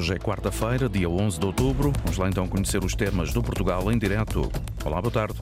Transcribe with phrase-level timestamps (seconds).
[0.00, 1.92] Hoje é quarta-feira, dia 11 de outubro.
[2.02, 4.50] Vamos lá então conhecer os temas do Portugal em direto.
[4.82, 5.38] Olá, boa tarde.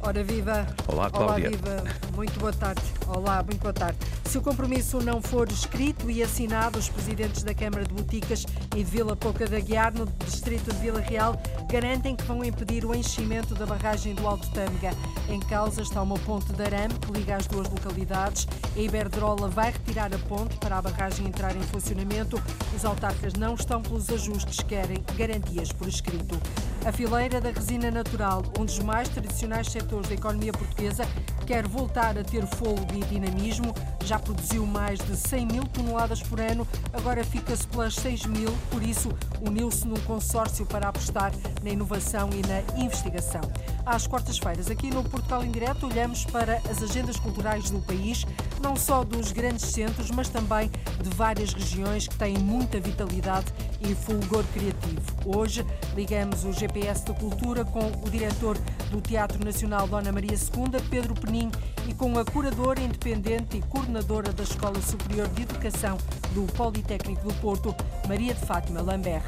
[0.00, 0.64] Ora viva!
[0.86, 1.48] Olá, Cláudia.
[1.48, 1.84] Olá, viva!
[2.14, 2.95] Muito boa tarde.
[3.08, 3.98] Olá, muito boa tarde.
[4.24, 8.44] Se o compromisso não for escrito e assinado, os presidentes da Câmara de Boticas
[8.74, 12.84] e de Vila Pouca da Guiar, no distrito de Vila Real, garantem que vão impedir
[12.84, 14.90] o enchimento da barragem do Alto Tâmega.
[15.28, 18.48] Em causa está uma ponte de arame que liga as duas localidades.
[18.74, 22.42] A Iberdrola vai retirar a ponte para a barragem entrar em funcionamento.
[22.74, 26.40] Os autarcas não estão pelos ajustes, querem garantias por escrito.
[26.84, 31.04] A fileira da resina natural, um dos mais tradicionais setores da economia portuguesa,
[31.46, 33.72] quer voltar a ter fôlego e dinamismo.
[34.04, 38.82] Já produziu mais de 100 mil toneladas por ano, agora fica-se pelas 6 mil, por
[38.82, 39.10] isso
[39.40, 41.32] uniu-se num consórcio para apostar
[41.62, 43.40] na inovação e na investigação.
[43.84, 48.24] Às quartas-feiras, aqui no Portugal em Direto, olhamos para as agendas culturais do país,
[48.60, 53.46] não só dos grandes centros, mas também de várias regiões que têm muita vitalidade
[53.80, 55.00] e fulgor criativo.
[55.24, 58.56] Hoje ligamos o GPS da Cultura com o diretor
[58.90, 61.50] do Teatro Nacional Dona Maria II, Pedro Penin,
[61.88, 65.98] e com a curadora independente e coordenadora da Escola Superior de Educação
[66.32, 67.74] do Politécnico do Porto,
[68.08, 69.24] Maria de Fátima Lambert.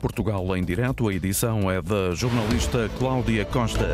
[0.00, 3.88] Portugal em direto, a edição é da jornalista Cláudia Costa.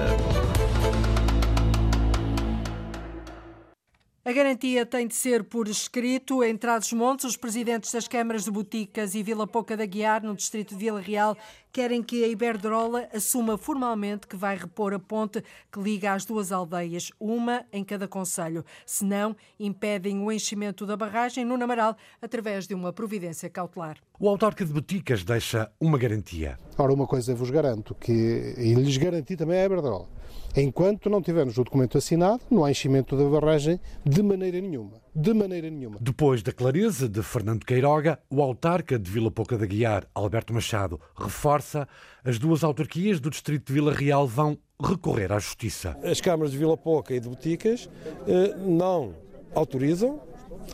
[4.29, 6.45] A garantia tem de ser por escrito.
[6.45, 10.75] Em Trás-os-Montes, os presidentes das câmaras de Boticas e Vila Pouca da Guiar, no distrito
[10.75, 11.35] de Vila Real,
[11.73, 16.53] querem que a Iberdrola assuma formalmente que vai repor a ponte que liga as duas
[16.53, 18.67] aldeias, uma em cada conselho.
[18.85, 23.97] Senão, impedem o enchimento da barragem no Namaral através de uma providência cautelar.
[24.21, 26.59] O autarca de Boticas deixa uma garantia.
[26.77, 28.13] Ora, uma coisa vos garanto, que
[28.59, 30.18] e lhes garanti também a Iberdrola
[30.57, 34.93] Enquanto não tivermos o documento assinado, não há enchimento da barragem de maneira nenhuma.
[35.15, 35.99] De maneira nenhuma.
[36.01, 41.01] Depois da clareza de Fernando Queiroga, o autarca de Vila Pouca da Guiar, Alberto Machado,
[41.17, 41.87] reforça
[42.25, 45.97] as duas autarquias do distrito de Vila Real vão recorrer à justiça.
[46.03, 47.89] As câmaras de Vila Pouca e de Boticas
[48.27, 49.15] eh, não
[49.55, 50.21] autorizam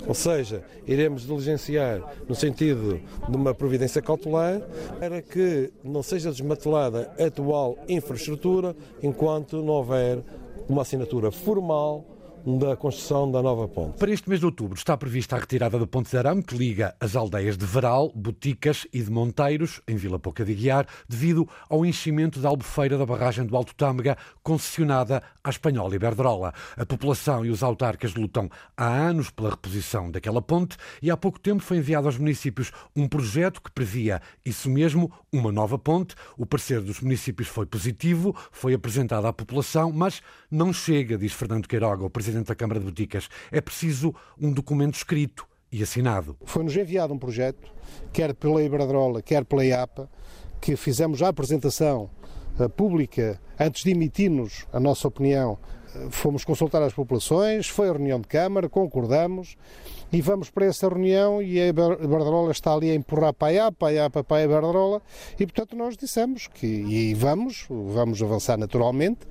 [0.06, 4.60] ou seja, iremos diligenciar no sentido de uma providência cautelar
[4.98, 10.22] para que não seja desmatelada a atual infraestrutura enquanto não houver
[10.68, 12.04] uma assinatura formal
[12.44, 13.96] da construção da nova ponte.
[13.98, 16.94] Para este mês de outubro está prevista a retirada da ponte de arame que liga
[17.00, 21.86] as aldeias de Varal, Boticas e de Monteiros, em Vila Pouca de Guiar, devido ao
[21.86, 26.52] enchimento da albufeira da barragem do Alto Tâmega, concessionada à espanhola Iberdrola.
[26.76, 31.40] A população e os autarcas lutam há anos pela reposição daquela ponte e há pouco
[31.40, 36.14] tempo foi enviado aos municípios um projeto que previa isso mesmo, uma nova ponte.
[36.36, 41.66] O parecer dos municípios foi positivo, foi apresentado à população, mas não chega, diz Fernando
[41.66, 43.28] Queiroga, o presidente Presidente da Câmara de Boticas.
[43.52, 46.36] É preciso um documento escrito e assinado.
[46.44, 47.72] Foi-nos enviado um projeto,
[48.12, 50.10] quer pela Iberdrola, quer pela IAPA,
[50.60, 52.10] que fizemos a apresentação
[52.58, 55.58] uh, pública antes de emitirmos a nossa opinião.
[55.94, 59.56] Uh, fomos consultar as populações, foi a reunião de Câmara, concordamos
[60.12, 63.86] e vamos para essa reunião e a Iberdrola está ali a empurrar para a IAPA,
[63.86, 65.02] a IAPA para a Iberdrola
[65.38, 69.26] e portanto nós dissemos que e vamos, vamos avançar naturalmente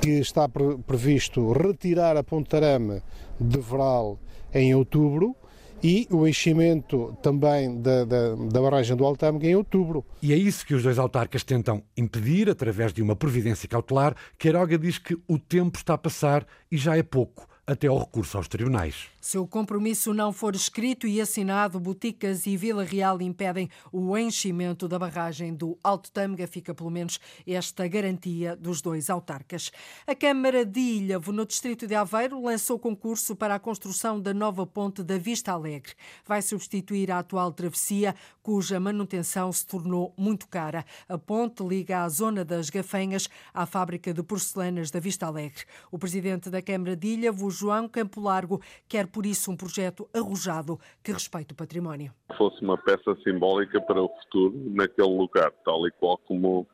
[0.00, 0.48] que está
[0.86, 3.02] previsto retirar a Pontarame
[3.40, 4.18] de Veral
[4.52, 5.36] em outubro
[5.82, 10.04] e o enchimento também da, da, da barragem do Altâmega em outubro.
[10.22, 14.16] E é isso que os dois autarcas tentam impedir através de uma providência cautelar.
[14.38, 18.36] Queiroga diz que o tempo está a passar e já é pouco até ao recurso
[18.36, 19.08] aos tribunais.
[19.26, 24.86] Se o compromisso não for escrito e assinado, Boticas e Vila Real impedem o enchimento
[24.86, 26.46] da barragem do Alto Tâmega.
[26.46, 29.72] Fica pelo menos esta garantia dos dois autarcas.
[30.06, 34.64] A Câmara de Ilhavo, no distrito de Aveiro, lançou concurso para a construção da nova
[34.64, 35.94] ponte da Vista Alegre.
[36.24, 38.14] Vai substituir a atual travessia,
[38.44, 40.86] cuja manutenção se tornou muito cara.
[41.08, 45.64] A ponte liga a zona das Gafenhas à fábrica de porcelanas da Vista Alegre.
[45.90, 50.78] O presidente da Câmara de Ilhavo, João Campo Largo, quer por isso um projeto arrojado
[51.02, 52.12] que respeite o património.
[52.36, 56.66] Fosse uma peça simbólica para o futuro naquele lugar, tal e qual como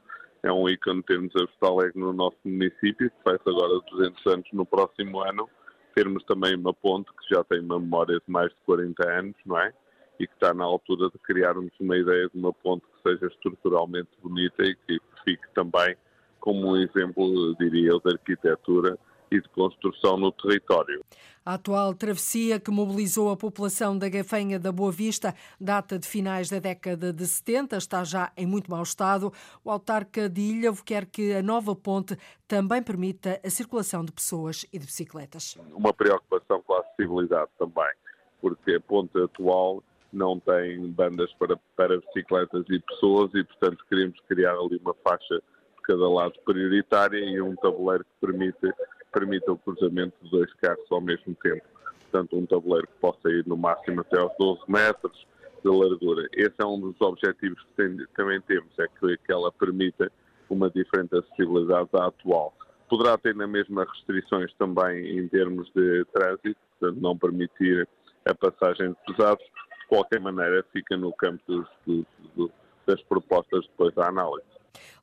[0.42, 4.66] é um ícone termos a Vista no nosso município, que faz agora 200 anos no
[4.66, 5.48] próximo ano,
[5.94, 9.56] termos também uma ponte que já tem uma memória de mais de 40 anos, não
[9.56, 9.72] é?
[10.18, 14.10] E que está na altura de criarmos uma ideia de uma ponte que seja estruturalmente
[14.20, 15.96] bonita e que fique também
[16.40, 18.98] como um exemplo, diria eu, de arquitetura
[19.32, 21.04] e de construção no território.
[21.44, 26.48] A atual travessia que mobilizou a população da Gafenha da Boa Vista data de finais
[26.48, 29.32] da década de 70, está já em muito mau estado.
[29.64, 34.64] O autarca de Ilhavo quer que a nova ponte também permita a circulação de pessoas
[34.72, 35.56] e de bicicletas.
[35.74, 37.92] Uma preocupação com a acessibilidade também,
[38.40, 39.82] porque a ponte atual
[40.12, 45.36] não tem bandas para, para bicicletas e pessoas e, portanto, queremos criar ali uma faixa
[45.36, 48.72] de cada lado prioritária e um tabuleiro que permite,
[49.12, 51.62] permita o cruzamento de dois carros ao mesmo tempo.
[52.10, 55.26] Portanto, um tabuleiro que possa ir no máximo até aos 12 metros
[55.64, 56.28] de largura.
[56.32, 60.10] Esse é um dos objetivos que tem, também temos, é que, que ela permita
[60.50, 62.52] uma diferente acessibilidade da atual.
[62.88, 67.88] Poderá ter na mesma restrições também em termos de trânsito, portanto, não permitir
[68.26, 69.44] a passagem de pesados,
[69.88, 72.50] qualquer maneira fica no campo dos, dos,
[72.86, 74.51] das propostas depois da análise.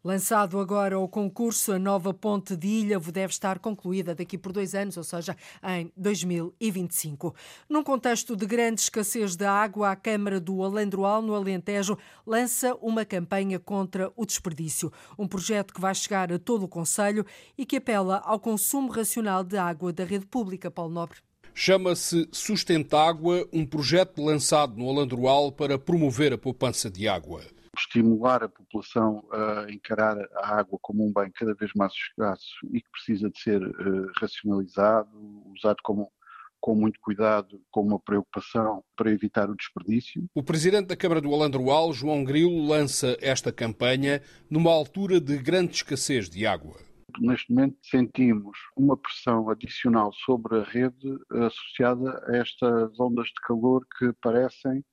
[0.03, 4.73] Lançado agora o concurso, a nova ponte de Ilhavo deve estar concluída daqui por dois
[4.73, 7.35] anos, ou seja, em 2025.
[7.67, 13.03] Num contexto de grande escassez de água, a Câmara do Alandroal, no Alentejo, lança uma
[13.03, 14.91] campanha contra o desperdício.
[15.17, 17.25] Um projeto que vai chegar a todo o Conselho
[17.57, 21.19] e que apela ao consumo racional de água da rede pública, Paulo Nobre.
[21.53, 27.41] Chama-se Sustentágua, um projeto lançado no Alandroal para promover a poupança de água.
[27.77, 32.81] Estimular a população a encarar a água como um bem cada vez mais escasso e
[32.81, 35.09] que precisa de ser uh, racionalizado,
[35.55, 36.11] usado como
[36.59, 40.25] com muito cuidado, com uma preocupação para evitar o desperdício.
[40.35, 45.75] O presidente da Câmara do Alandroal, João Grilo, lança esta campanha numa altura de grande
[45.75, 46.75] escassez de água.
[47.19, 53.85] Neste momento sentimos uma pressão adicional sobre a rede associada a estas ondas de calor
[53.97, 54.83] que aparecem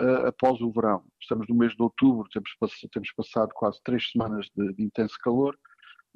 [0.00, 1.02] uh, após o verão.
[1.20, 2.50] Estamos no mês de outubro, temos,
[2.92, 5.56] temos passado quase três semanas de, de intenso calor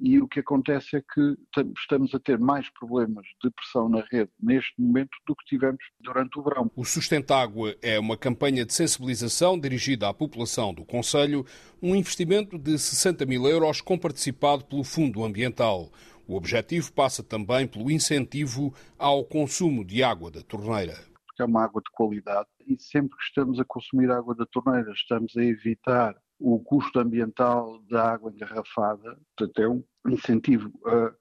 [0.02, 1.36] e o que acontece é que
[1.78, 6.38] estamos a ter mais problemas de pressão na rede neste momento do que tivemos durante
[6.38, 6.70] o verão.
[6.74, 11.44] O Sustentágua é uma campanha de sensibilização dirigida à população do Conselho,
[11.82, 15.90] um investimento de 60 mil euros comparticipado pelo Fundo Ambiental.
[16.26, 21.09] O objetivo passa também pelo incentivo ao consumo de água da torneira.
[21.40, 24.92] Porque é uma água de qualidade e sempre que estamos a consumir água da torneira
[24.92, 31.14] estamos a evitar o custo ambiental da água engarrafada, portanto é um incentivo a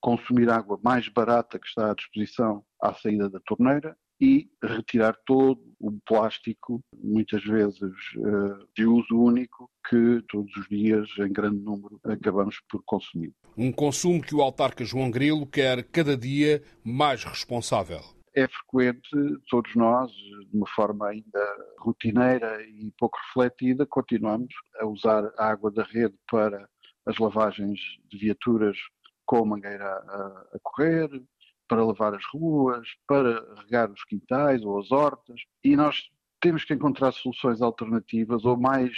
[0.00, 5.60] consumir água mais barata que está à disposição à saída da torneira e retirar todo
[5.80, 12.00] o plástico, muitas vezes eh, de uso único, que todos os dias, em grande número,
[12.04, 13.32] acabamos por consumir.
[13.56, 19.08] Um consumo que o autarca João Grilo quer cada dia mais responsável é frequente
[19.48, 25.70] todos nós, de uma forma ainda rotineira e pouco refletida, continuamos a usar a água
[25.70, 26.68] da rede para
[27.06, 27.78] as lavagens
[28.08, 28.76] de viaturas
[29.24, 31.08] com mangueira a, a correr,
[31.68, 36.10] para lavar as ruas, para regar os quintais ou as hortas, e nós
[36.40, 38.92] temos que encontrar soluções alternativas ou mais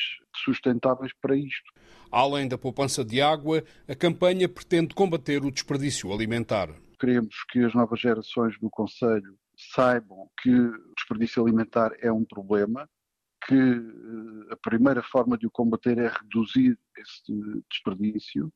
[0.44, 1.73] sustentáveis para isto.
[2.11, 6.71] Além da poupança de água, a campanha pretende combater o desperdício alimentar.
[6.98, 9.37] Queremos que as novas gerações do Conselho
[9.75, 12.88] saibam que o desperdício alimentar é um problema,
[13.46, 18.52] que eh, a primeira forma de o combater é reduzir esse desperdício,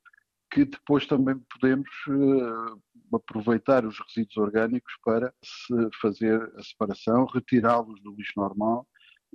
[0.51, 8.01] que depois também podemos uh, aproveitar os resíduos orgânicos para se fazer a separação, retirá-los
[8.03, 8.85] do lixo normal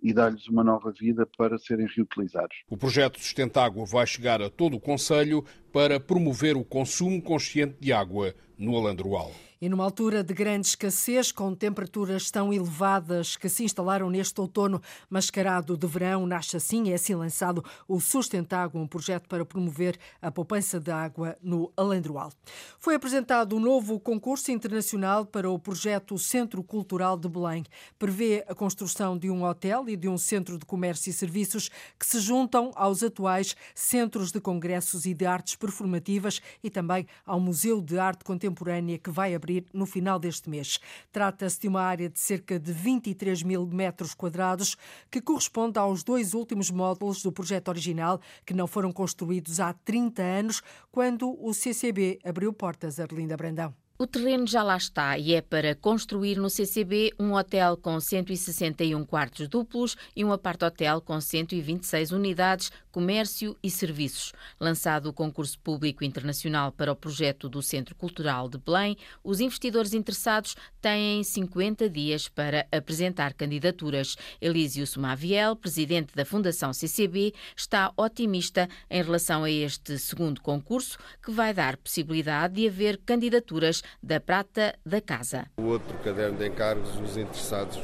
[0.03, 2.55] e dar-lhes uma nova vida para serem reutilizados.
[2.69, 7.91] O projeto Sustentágua vai chegar a todo o Conselho para promover o consumo consciente de
[7.91, 9.29] água no Alandroal.
[9.61, 14.81] E numa altura de grande escassez, com temperaturas tão elevadas que se instalaram neste outono
[15.09, 20.29] mascarado de verão, nasce assim, é assim lançado o Sustentágua, um projeto para promover a
[20.29, 22.31] poupança de água no Alendroal.
[22.77, 27.63] Foi apresentado um novo concurso internacional para o projeto Centro Cultural de Belém.
[27.97, 32.05] Prevê a construção de um hotel e de um centro de comércio e serviços que
[32.05, 37.81] se juntam aos atuais centros de congressos e de artes performativas e também ao Museu
[37.81, 40.79] de Arte Contemporânea que vai abrir no final deste mês.
[41.11, 44.77] Trata-se de uma área de cerca de 23 mil metros quadrados,
[45.09, 50.21] que corresponde aos dois últimos módulos do projeto original, que não foram construídos há 30
[50.21, 53.84] anos, quando o CCB abriu portas a Arlinda Brandão.
[53.97, 59.05] O terreno já lá está e é para construir no CCB um hotel com 161
[59.05, 64.33] quartos duplos e um apart-hotel com 126 unidades, comércio e serviços.
[64.59, 69.93] Lançado o concurso público internacional para o projeto do Centro Cultural de Belém, os investidores
[69.93, 74.17] interessados têm 50 dias para apresentar candidaturas.
[74.41, 81.31] Elísio Sumaviel, presidente da Fundação CCB, está otimista em relação a este segundo concurso, que
[81.31, 85.45] vai dar possibilidade de haver candidaturas da prata da casa.
[85.57, 87.79] O outro caderno de encargos, os interessados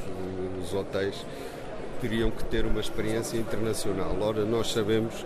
[0.58, 1.26] nos hotéis
[2.00, 4.16] teriam que ter uma experiência internacional.
[4.20, 5.26] Ora, nós sabemos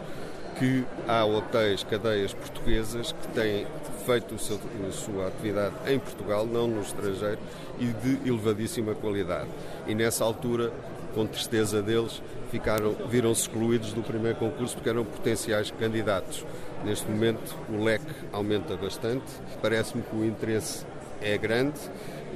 [0.59, 3.67] que há hotéis, cadeias portuguesas que têm
[4.05, 7.39] feito seu, a sua atividade em Portugal, não no estrangeiro,
[7.79, 9.49] e de elevadíssima qualidade.
[9.87, 10.71] E nessa altura
[11.15, 16.45] com tristeza deles, ficaram, viram-se excluídos do primeiro concurso porque eram potenciais candidatos.
[16.83, 19.25] Neste momento o leque aumenta bastante,
[19.61, 20.85] parece-me que o interesse
[21.21, 21.79] é grande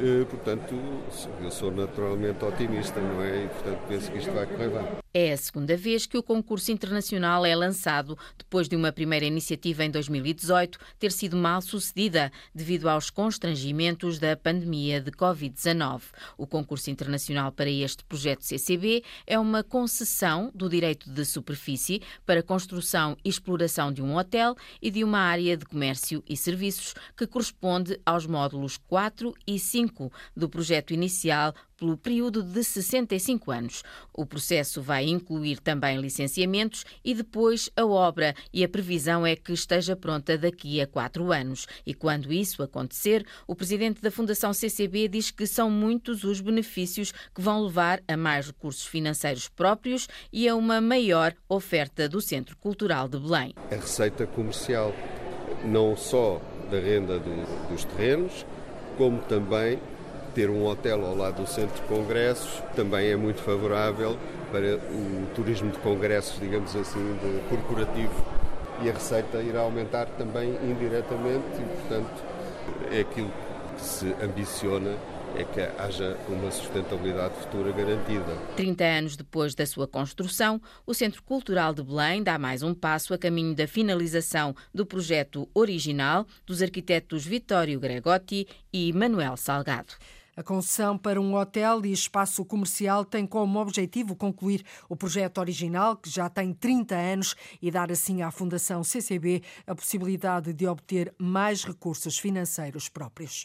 [0.01, 0.74] eh, portanto,
[1.41, 3.43] eu sou naturalmente otimista, não é?
[3.43, 5.09] E, portanto, penso que isto vai correr bem.
[5.12, 9.84] É a segunda vez que o concurso internacional é lançado, depois de uma primeira iniciativa
[9.84, 16.04] em 2018 ter sido mal sucedida devido aos constrangimentos da pandemia de Covid-19.
[16.38, 22.44] O concurso internacional para este projeto CCB é uma concessão do direito de superfície para
[22.44, 27.25] construção e exploração de um hotel e de uma área de comércio e serviços que
[27.25, 33.83] corresponde aos módulos 4 e 5 do projeto inicial pelo período de 65 anos.
[34.13, 39.53] O processo vai incluir também licenciamentos e depois a obra, e a previsão é que
[39.53, 41.67] esteja pronta daqui a quatro anos.
[41.86, 47.12] E quando isso acontecer, o presidente da Fundação CCB diz que são muitos os benefícios
[47.33, 52.57] que vão levar a mais recursos financeiros próprios e a uma maior oferta do Centro
[52.57, 53.53] Cultural de Belém.
[53.71, 54.93] A receita comercial,
[55.63, 58.45] não só da renda do, dos terrenos,
[58.98, 59.79] como também
[60.39, 64.17] ter um hotel ao lado do centro de congressos também é muito favorável
[64.53, 68.25] para o turismo de congressos, digamos assim, de corporativo.
[68.81, 72.24] E a receita irá aumentar também indiretamente e, portanto,
[72.89, 73.29] é aquilo
[73.75, 74.96] que se ambiciona
[75.36, 78.36] é que haja uma sustentabilidade futura garantida.
[78.55, 83.13] 30 anos depois da sua construção, o Centro Cultural de Belém dá mais um passo
[83.13, 89.93] a caminho da finalização do projeto original dos arquitetos Vittorio Gregotti e Manuel Salgado.
[90.39, 95.98] A concessão para um hotel e espaço comercial tem como objetivo concluir o projeto original,
[95.98, 101.13] que já tem 30 anos, e dar assim à Fundação CCB a possibilidade de obter
[101.17, 103.43] mais recursos financeiros próprios.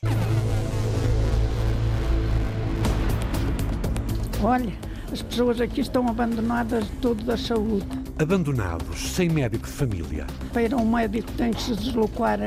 [4.41, 4.73] Olha,
[5.11, 8.04] as pessoas aqui estão abandonadas de tudo da saúde.
[8.17, 10.27] Abandonados, sem médico de família.
[10.53, 12.39] Para um médico tem que se deslocar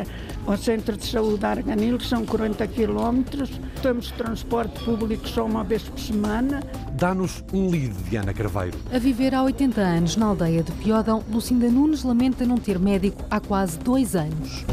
[0.45, 3.59] ao centro de saúde Arganil, que são 40 quilómetros.
[3.81, 6.61] Temos transporte público só uma vez por semana.
[6.93, 8.77] Dá-nos um lead de Ana Carveiro.
[8.93, 13.25] A viver há 80 anos na aldeia de Piódão, Lucinda Nunes lamenta não ter médico
[13.29, 14.65] há quase dois anos.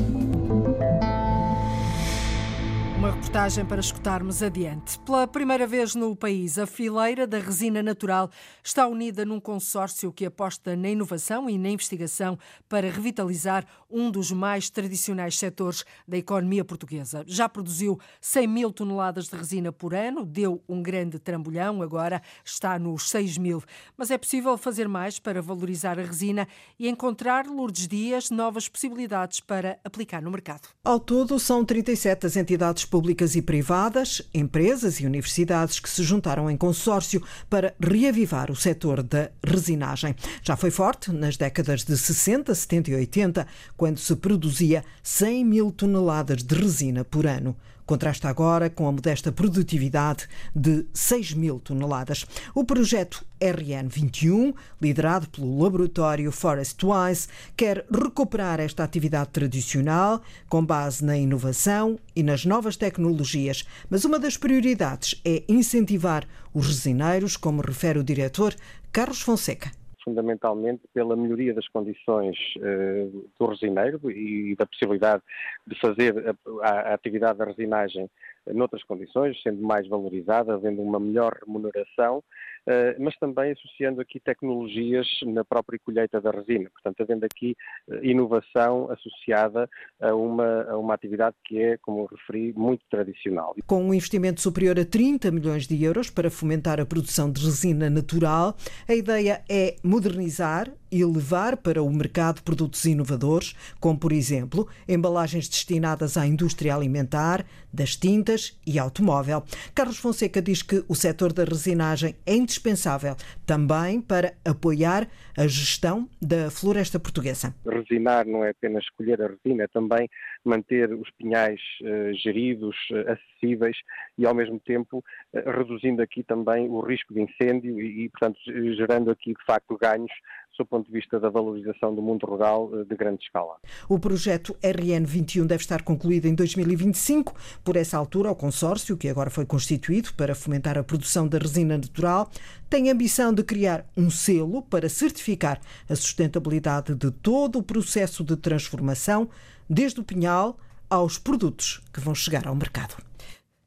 [3.14, 4.98] Reportagem para escutarmos adiante.
[5.00, 8.28] Pela primeira vez no país, a fileira da resina natural
[8.62, 12.36] está unida num consórcio que aposta na inovação e na investigação
[12.68, 17.22] para revitalizar um dos mais tradicionais setores da economia portuguesa.
[17.24, 22.78] Já produziu 100 mil toneladas de resina por ano, deu um grande trambolhão, agora está
[22.80, 23.62] nos 6 mil.
[23.96, 29.38] Mas é possível fazer mais para valorizar a resina e encontrar, Lourdes Dias, novas possibilidades
[29.38, 30.68] para aplicar no mercado.
[30.84, 33.03] Ao todo, são 37 as entidades públicas
[33.34, 39.30] e privadas, empresas e universidades que se juntaram em consórcio para reavivar o setor da
[39.44, 40.14] resinagem.
[40.42, 43.46] Já foi forte nas décadas de 60, 70 e 80,
[43.76, 47.54] quando se produzia 100 mil toneladas de resina por ano
[47.86, 52.26] contrasta agora com a modesta produtividade de 6 mil toneladas.
[52.54, 61.16] O projeto RN21, liderado pelo laboratório Forestwise, quer recuperar esta atividade tradicional com base na
[61.16, 67.98] inovação e nas novas tecnologias, mas uma das prioridades é incentivar os resineiros, como refere
[67.98, 68.54] o diretor
[68.92, 75.22] Carlos Fonseca fundamentalmente pela melhoria das condições uh, do resineiro e da possibilidade
[75.66, 78.10] de fazer a, a, a atividade da resinagem
[78.52, 82.22] noutras condições, sendo mais valorizada, havendo uma melhor remuneração
[82.66, 86.70] eh, mas também associando aqui tecnologias na própria colheita da resina.
[86.70, 87.54] Portanto, havendo aqui
[87.90, 89.68] eh, inovação associada
[90.00, 93.54] a uma, a uma atividade que é, como referi, muito tradicional.
[93.66, 97.90] Com um investimento superior a 30 milhões de euros para fomentar a produção de resina
[97.90, 98.56] natural,
[98.88, 105.48] a ideia é modernizar e levar para o mercado produtos inovadores, como, por exemplo, embalagens
[105.48, 108.33] destinadas à indústria alimentar, das tintas
[108.66, 109.42] e automóvel.
[109.74, 116.08] Carlos Fonseca diz que o setor da resinagem é indispensável também para apoiar a gestão
[116.20, 117.54] da floresta portuguesa.
[117.66, 120.08] Resinar não é apenas escolher a resina, é também
[120.44, 123.76] manter os pinhais uh, geridos, uh, acessíveis
[124.18, 128.38] e, ao mesmo tempo, uh, reduzindo aqui também o risco de incêndio e, portanto,
[128.76, 130.12] gerando aqui, de facto, ganhos
[130.58, 133.56] do ponto de vista da valorização do mundo rural eh, de grande escala.
[133.88, 137.34] O projeto RN21 deve estar concluído em 2025.
[137.64, 141.76] Por essa altura, o consórcio, que agora foi constituído para fomentar a produção da resina
[141.76, 142.30] natural,
[142.68, 148.24] tem a ambição de criar um selo para certificar a sustentabilidade de todo o processo
[148.24, 149.28] de transformação,
[149.68, 150.58] desde o pinhal
[150.88, 152.96] aos produtos que vão chegar ao mercado.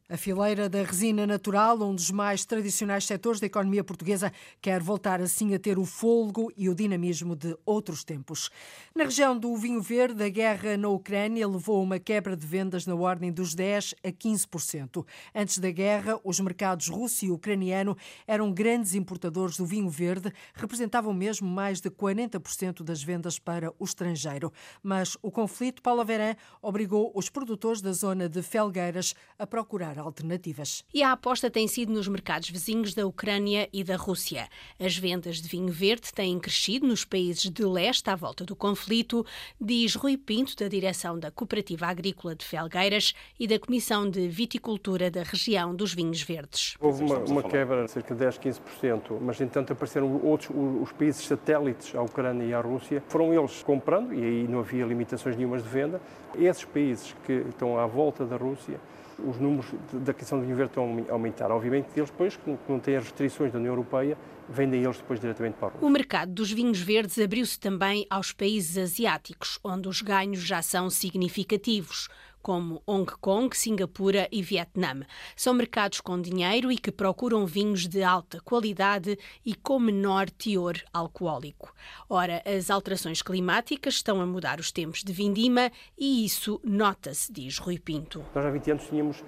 [0.10, 5.20] A fileira da resina natural, um dos mais tradicionais setores da economia portuguesa, quer voltar
[5.20, 8.50] assim a ter o fôlego e o dinamismo de outros tempos.
[8.96, 12.86] Na região do vinho verde, a guerra na Ucrânia levou a uma quebra de vendas
[12.86, 15.06] na ordem dos 10 a 15%.
[15.36, 21.14] Antes da guerra, os mercados russo e ucraniano eram grandes importadores do vinho verde, representavam
[21.14, 24.54] mesmo mais de 40% das vendas para o estrangeiro.
[24.82, 30.84] Mas o conflito, Paula Verã, obrigou os produtores da zona de Felgueiras a procurar alternativas.
[30.94, 34.48] E a aposta tem sido nos mercados vizinhos da Ucrânia e da Rússia.
[34.80, 39.26] As vendas de vinho verde têm crescido nos países de leste à volta do conflito,
[39.60, 45.10] diz Rui Pinto, da direção da Cooperativa Agrícola de Felgueiras e da Comissão de Viticultura
[45.10, 46.76] da região dos vinhos verdes.
[46.80, 50.50] Houve uma, uma quebra de cerca de 10, 15%, mas entanto apareceram outros,
[50.82, 54.86] os países satélites à Ucrânia e à Rússia, foram eles comprando, e aí não havia
[54.86, 56.02] limitações nenhumas de venda.
[56.38, 58.80] Esses países que estão à volta da Rússia
[59.20, 61.52] os números da aquisição de vinho verde estão a aumentar.
[61.52, 64.18] Obviamente eles depois, que não têm as restrições da União Europeia,
[64.50, 65.88] vendem eles depois diretamente para a Rússia.
[65.88, 70.90] O mercado dos vinhos verdes abriu-se também aos países asiáticos, onde os ganhos já são
[70.90, 72.08] significativos
[72.48, 75.02] como Hong Kong, Singapura e Vietnã.
[75.36, 80.78] São mercados com dinheiro e que procuram vinhos de alta qualidade e com menor teor
[80.94, 81.74] alcoólico.
[82.10, 87.58] Ora, as alterações climáticas estão a mudar os tempos de vindima e isso nota-se, diz
[87.58, 88.24] Rui Pinto.
[88.34, 89.24] Nós há 20 anos tínhamos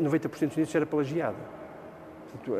[0.00, 1.38] 90% eh, dos nichos era pelagiada.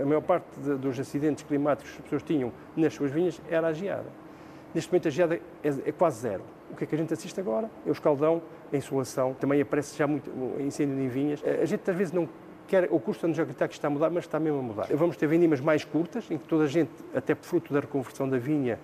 [0.02, 3.68] A maior parte de, dos acidentes climáticos que as pessoas tinham nas suas vinhas era
[3.68, 4.10] a geada.
[4.74, 6.42] Neste momento a geada é, é quase zero.
[6.72, 7.70] O que é que a gente assiste agora?
[7.86, 11.42] É o escaldão, a insolação, também aparece já muito incêndio em vinhas.
[11.44, 12.28] A gente às vezes não
[12.66, 14.86] quer, ou custa-nos acreditar que está a mudar, mas está mesmo a mudar.
[14.96, 18.26] Vamos ter vindimas mais curtas, em que toda a gente, até por fruto da reconversão
[18.26, 18.78] da vinha,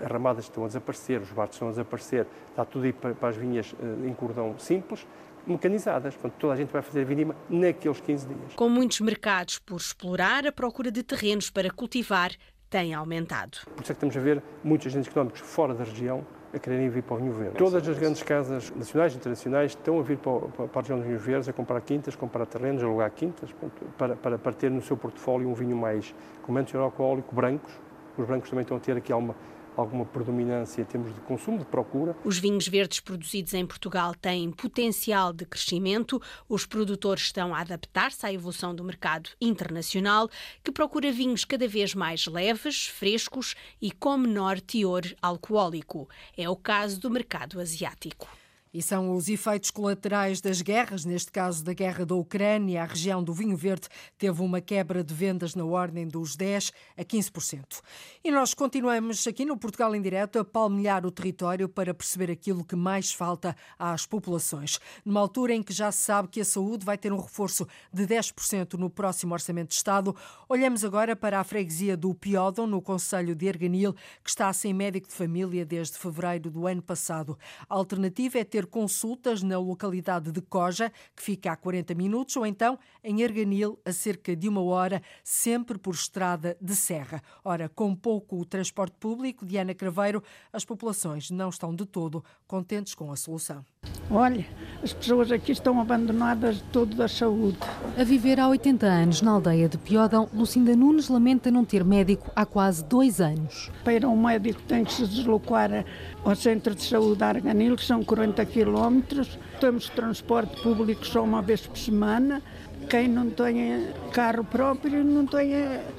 [0.00, 3.36] as ramadas estão a desaparecer, os barcos estão a desaparecer, está tudo aí para, as
[3.36, 5.04] vinhas eh, em cordão simples,
[5.44, 6.14] mecanizadas.
[6.14, 8.54] Portanto, toda a gente vai fazer a vindima naqueles 15 dias.
[8.54, 12.30] Com muitos mercados por explorar, a procura de terrenos para cultivar
[12.70, 13.58] tem aumentado.
[13.74, 16.88] Por isso é que estamos a ver muitos agentes económicos fora da região a quererem
[16.88, 17.56] vir para o vinho verde.
[17.56, 20.98] Todas as grandes casas nacionais e internacionais estão a vir para, para, para a região
[20.98, 23.50] dos vinhos verdes a comprar quintas, comprar terrenos, alugar quintas,
[23.96, 27.72] para, para, para ter no seu portfólio um vinho mais com menos alcoólico, brancos.
[28.18, 29.34] Os brancos também estão a ter aqui alguma
[29.76, 32.16] alguma predominância em termos de consumo, de procura.
[32.24, 36.20] Os vinhos verdes produzidos em Portugal têm potencial de crescimento.
[36.48, 40.28] Os produtores estão a adaptar-se à evolução do mercado internacional,
[40.62, 46.08] que procura vinhos cada vez mais leves, frescos e com menor teor alcoólico.
[46.36, 48.41] É o caso do mercado asiático.
[48.72, 52.82] E são os efeitos colaterais das guerras, neste caso da guerra da Ucrânia.
[52.82, 57.04] A região do vinho verde teve uma quebra de vendas na ordem dos 10% a
[57.04, 57.82] 15%.
[58.24, 62.64] E nós continuamos aqui no Portugal em Direto a palmilhar o território para perceber aquilo
[62.64, 64.78] que mais falta às populações.
[65.04, 68.06] Numa altura em que já se sabe que a saúde vai ter um reforço de
[68.06, 70.16] 10% no próximo Orçamento de Estado,
[70.48, 75.08] olhamos agora para a freguesia do Piódon, no Conselho de Erganil, que está sem médico
[75.08, 77.38] de família desde fevereiro do ano passado.
[77.68, 82.36] A alternativa é ter fazer consultas na localidade de Coja, que fica a 40 minutos,
[82.36, 87.22] ou então em Erganil, a cerca de uma hora, sempre por estrada de serra.
[87.44, 90.22] Ora, com pouco transporte público, Diana Craveiro,
[90.52, 93.64] as populações não estão de todo contentes com a solução.
[94.10, 94.46] Olha,
[94.82, 97.56] as pessoas aqui estão abandonadas de todo da saúde.
[97.96, 102.30] A viver há 80 anos na aldeia de Piódão, Lucinda Nunes lamenta não ter médico
[102.36, 103.70] há quase dois anos.
[103.82, 105.84] Para um médico tem que se deslocar
[106.24, 109.38] ao centro de saúde Arganil, que são 40 quilómetros.
[109.60, 112.42] Temos transporte público só uma vez por semana
[112.88, 115.52] quem não tem carro próprio não tem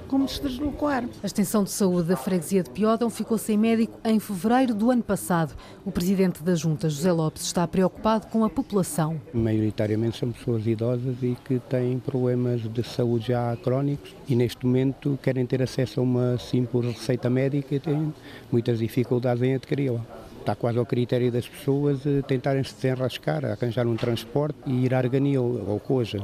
[0.07, 1.03] como se deslocar.
[1.23, 5.01] A extensão de saúde da freguesia de Piódão ficou sem médico em fevereiro do ano
[5.01, 5.55] passado.
[5.85, 9.19] O presidente da Junta, José Lopes, está preocupado com a população.
[9.33, 15.17] Maioritariamente são pessoas idosas e que têm problemas de saúde já crónicos e neste momento
[15.21, 18.13] querem ter acesso a uma simples receita médica e têm
[18.51, 23.87] muitas dificuldades em adquiri-la está quase ao critério das pessoas eh, tentarem se desenrascar, arranjar
[23.87, 26.21] um transporte e ir a Arganil ou Coja.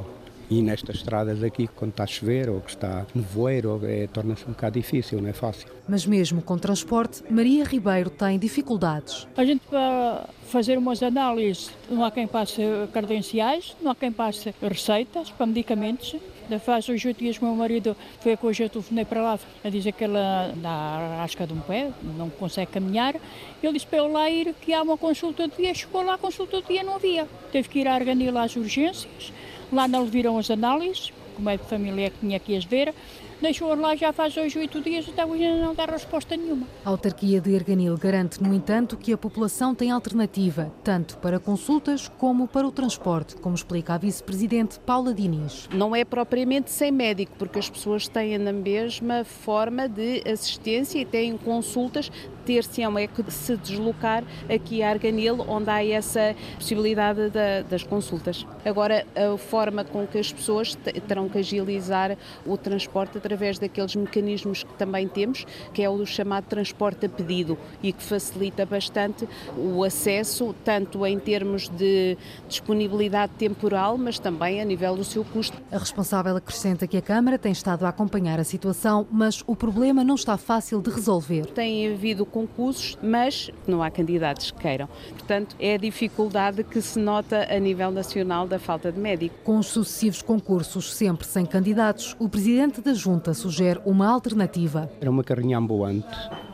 [0.50, 4.48] E nestas estradas aqui, quando está a chover ou que está nevoeiro, é, torna-se um
[4.48, 5.68] bocado difícil, não é fácil.
[5.88, 9.28] Mas mesmo com transporte, Maria Ribeiro tem dificuldades.
[9.36, 14.52] A gente para fazer umas análises, não há quem passe credenciais, não há quem passe
[14.60, 16.16] receitas para medicamentos.
[16.58, 19.92] Faz os oito dias meu marido foi com hoje eu telefonei para lá a dizer
[19.92, 23.14] que ela dá a rasca de um pé, não consegue caminhar.
[23.62, 25.74] Ele disse para eu lá ir que há uma consulta de dia.
[25.74, 27.28] Chegou lá, a consulta de dia não havia.
[27.52, 29.32] Teve que ir a Arganil às urgências
[29.72, 32.92] Lá não lhe viram as análises, como é de família que tinha que as ver.
[33.40, 36.66] Deixou lá já faz hoje oito dias e até hoje não dá resposta nenhuma.
[36.84, 42.08] A autarquia de Erganil garante, no entanto, que a população tem alternativa, tanto para consultas
[42.18, 45.68] como para o transporte, como explica a vice-presidente Paula Diniz.
[45.72, 51.04] Não é propriamente sem médico, porque as pessoas têm a mesma forma de assistência e
[51.04, 52.10] têm consultas
[52.50, 58.44] ter-se-ão é que se deslocar aqui a Arganil, onde há essa possibilidade da, das consultas.
[58.64, 64.64] Agora, a forma com que as pessoas terão que agilizar o transporte através daqueles mecanismos
[64.64, 69.84] que também temos, que é o chamado transporte a pedido e que facilita bastante o
[69.84, 75.56] acesso, tanto em termos de disponibilidade temporal, mas também a nível do seu custo.
[75.70, 80.02] A responsável acrescenta que a Câmara tem estado a acompanhar a situação, mas o problema
[80.02, 81.46] não está fácil de resolver.
[81.46, 84.88] Tem havido concursos, mas não há candidatos que queiram.
[85.10, 89.34] Portanto, é a dificuldade que se nota a nível nacional da falta de médico.
[89.44, 94.90] Com os sucessivos concursos sempre sem candidatos, o presidente da Junta sugere uma alternativa.
[95.00, 96.06] Era uma carrinha ambulante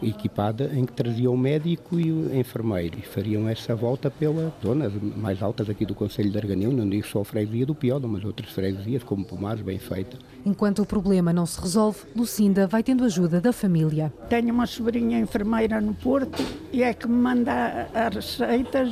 [0.03, 4.93] equipada em que trazia o médico e o enfermeiro e fariam essa volta pela zonas
[5.17, 8.25] mais altas aqui do Conselho de Arganil, não digo só a freguesia do Piódo, mas
[8.25, 10.19] outras freguesias como Pomares, bem feita.
[10.45, 14.13] Enquanto o problema não se resolve, Lucinda vai tendo ajuda da família.
[14.29, 18.91] Tenho uma sobrinha enfermeira no Porto e é que me manda as receitas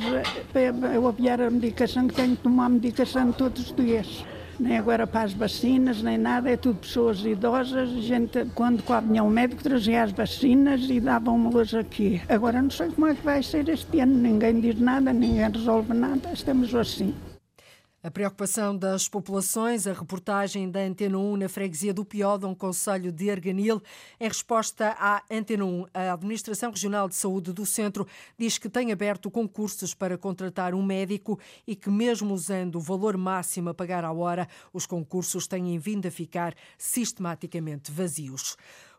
[0.51, 4.25] para eu aviar a medicação, que tenho que tomar medicação todos os dias
[4.59, 7.89] nem agora para as vacinas, nem nada, é tudo pessoas idosas.
[7.89, 12.21] Gente, quando vinha um médico, trazia as vacinas e davam-me-las aqui.
[12.29, 15.93] Agora não sei como é que vai ser este ano, ninguém diz nada, ninguém resolve
[15.93, 17.13] nada, estamos assim.
[18.05, 23.31] A preocupação das populações, a reportagem da Antena 1 na freguesia do Piódon, Conselho de
[23.31, 23.81] Arganil.
[24.19, 28.05] Em resposta à Antena 1, a Administração Regional de Saúde do Centro
[28.37, 33.17] diz que tem aberto concursos para contratar um médico e que, mesmo usando o valor
[33.17, 38.55] máximo a pagar à hora, os concursos têm vindo a ficar sistematicamente vazios.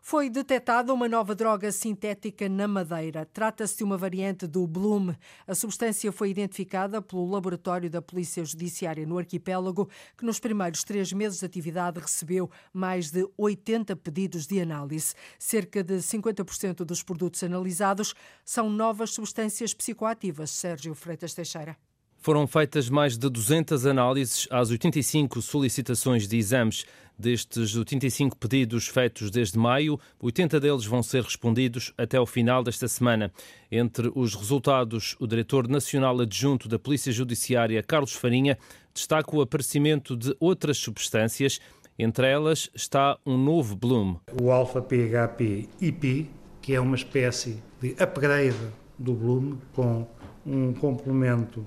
[0.09, 3.25] Foi detectada uma nova droga sintética na Madeira.
[3.25, 5.13] Trata-se de uma variante do Bloom.
[5.45, 11.11] A substância foi identificada pelo laboratório da Polícia Judiciária no arquipélago, que nos primeiros três
[11.11, 15.13] meses de atividade recebeu mais de 80 pedidos de análise.
[15.37, 18.15] Cerca de 50% dos produtos analisados
[18.45, 20.51] são novas substâncias psicoativas.
[20.51, 21.75] Sérgio Freitas Teixeira.
[22.19, 26.85] Foram feitas mais de 200 análises às 85 solicitações de exames.
[27.19, 32.87] Destes 85 pedidos feitos desde maio, 80 deles vão ser respondidos até ao final desta
[32.87, 33.31] semana.
[33.71, 38.55] Entre os resultados, o diretor nacional adjunto da Polícia Judiciária, Carlos Farinha,
[38.93, 41.59] destaca o aparecimento de outras substâncias.
[41.97, 44.17] Entre elas está um novo Bloom.
[44.39, 46.29] O alfa-PHP-IP,
[46.61, 48.55] que é uma espécie de upgrade
[48.99, 50.07] do Bloom, com
[50.45, 51.65] um complemento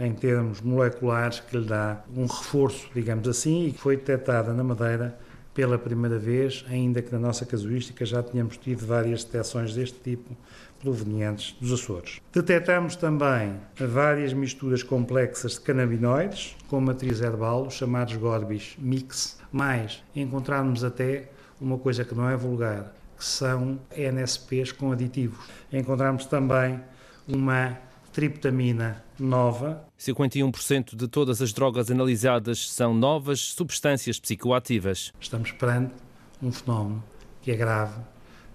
[0.00, 4.62] em termos moleculares que lhe dá um reforço, digamos assim, e que foi detectada na
[4.62, 5.18] Madeira
[5.54, 10.36] pela primeira vez, ainda que na nossa casuística já tínhamos tido várias detecções deste tipo
[10.78, 12.20] provenientes dos Açores.
[12.32, 20.00] Detectamos também várias misturas complexas de canabinoides com matriz herbal, os chamados Gorbis Mix, mas
[20.14, 21.28] encontramos até
[21.60, 25.44] uma coisa que não é vulgar, que são NSPs com aditivos.
[25.72, 26.80] Encontramos também
[27.26, 27.76] uma
[28.18, 29.84] triptamina nova.
[29.96, 35.12] 51% de todas as drogas analisadas são novas substâncias psicoativas.
[35.20, 35.94] Estamos perante
[36.42, 37.04] um fenómeno
[37.40, 38.00] que é grave,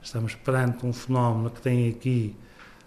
[0.01, 2.35] estamos perante um fenómeno que tem aqui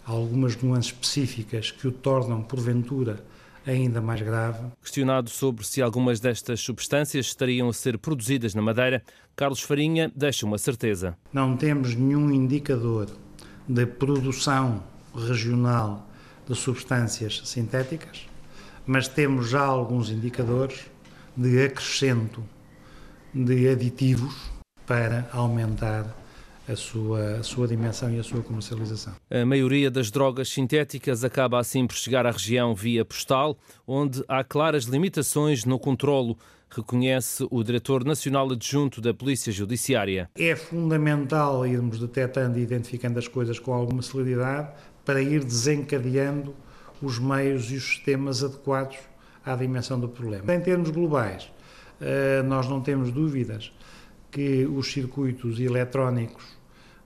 [0.05, 3.25] algumas nuances específicas que o tornam, porventura,
[3.67, 4.67] ainda mais grave.
[4.83, 9.03] Questionado sobre se algumas destas substâncias estariam a ser produzidas na Madeira,
[9.35, 11.17] Carlos Farinha deixa uma certeza.
[11.33, 13.09] Não temos nenhum indicador
[13.67, 14.85] de produção
[15.15, 16.07] regional
[16.49, 18.27] de substâncias sintéticas,
[18.87, 20.87] mas temos já alguns indicadores
[21.37, 22.43] de acrescento
[23.35, 24.35] de aditivos
[24.87, 26.17] para aumentar
[26.69, 29.15] a sua, a sua dimensão e a sua comercialização.
[29.31, 33.57] A maioria das drogas sintéticas acaba assim por chegar à região via postal,
[33.87, 36.37] onde há claras limitações no controlo,
[36.69, 40.29] reconhece o Diretor Nacional Adjunto da Polícia Judiciária.
[40.37, 44.71] É fundamental irmos detectando e identificando as coisas com alguma celeridade
[45.07, 46.55] para ir desencadeando
[47.01, 48.99] os meios e os sistemas adequados
[49.45, 50.53] à dimensão do problema.
[50.53, 51.51] Em termos globais,
[52.01, 53.73] eh, nós não temos dúvidas
[54.31, 56.45] que os circuitos eletrónicos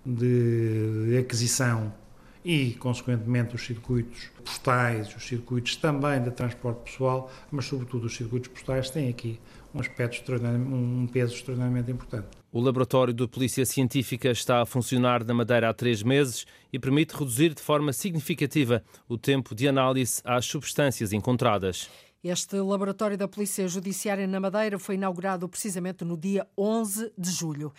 [0.05, 1.93] de aquisição
[2.43, 8.49] e, consequentemente, os circuitos postais, os circuitos também de transporte pessoal, mas, sobretudo, os circuitos
[8.49, 9.39] postais têm aqui
[9.75, 12.40] um aspecto um peso extraordinariamente importante.
[12.53, 17.15] O laboratório de Polícia Científica está a funcionar na Madeira há três meses e permite
[17.15, 21.89] reduzir de forma significativa o tempo de análise às substâncias encontradas.
[22.25, 27.73] Este laboratório da Polícia Judiciária na Madeira foi inaugurado precisamente no dia 11 de julho.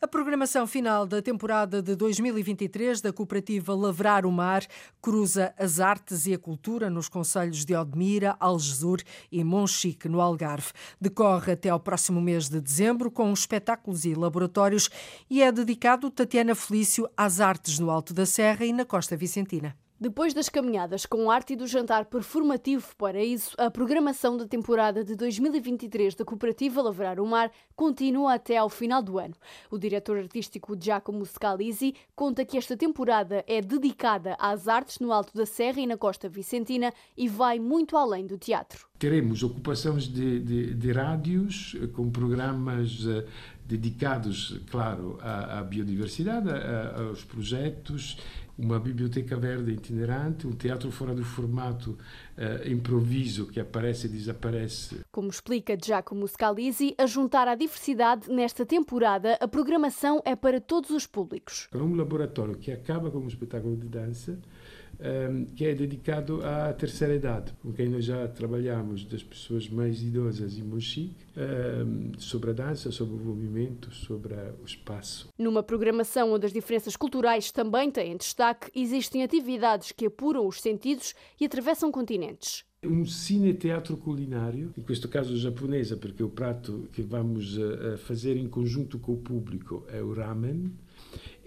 [0.00, 4.64] A programação final da temporada de 2023 da cooperativa Lavrar o Mar
[5.02, 10.70] cruza as artes e a cultura nos concelhos de Odmira, Algesur e Monchique, no Algarve.
[11.00, 14.88] Decorre até ao próximo mês de dezembro com espetáculos e laboratórios
[15.28, 19.76] e é dedicado, Tatiana Felício, às artes no Alto da Serra e na Costa Vicentina.
[20.00, 25.16] Depois das caminhadas com arte e do jantar performativo Paraíso, a programação da temporada de
[25.16, 29.34] 2023 da Cooperativa Lavrar o Mar continua até ao final do ano.
[29.68, 35.36] O diretor artístico Giacomo Scalisi conta que esta temporada é dedicada às artes no Alto
[35.36, 38.86] da Serra e na Costa Vicentina e vai muito além do teatro.
[39.00, 43.24] Teremos ocupações de, de, de rádios com programas uh,
[43.66, 46.48] dedicados, claro, à, à biodiversidade,
[46.96, 48.16] aos projetos
[48.58, 51.96] uma biblioteca verde itinerante, um teatro fora do formato
[52.36, 55.00] uh, improviso que aparece e desaparece.
[55.12, 60.90] Como explica Giacomo Scalisi, a juntar à diversidade nesta temporada, a programação é para todos
[60.90, 61.68] os públicos.
[61.72, 64.38] É um laboratório que acaba com um espetáculo de dança,
[65.54, 70.58] que é dedicado à terceira idade, com quem nós já trabalhamos, das pessoas mais idosas
[70.58, 75.28] em Mochique, um, sobre a dança, sobre o movimento, sobre o espaço.
[75.38, 81.14] Numa programação onde as diferenças culturais também têm destaque, existem atividades que apuram os sentidos
[81.40, 82.64] e atravessam continentes.
[82.84, 87.58] Um cine-teatro culinário, em questo caso japonesa, porque o prato que vamos
[88.04, 90.72] fazer em conjunto com o público é o ramen,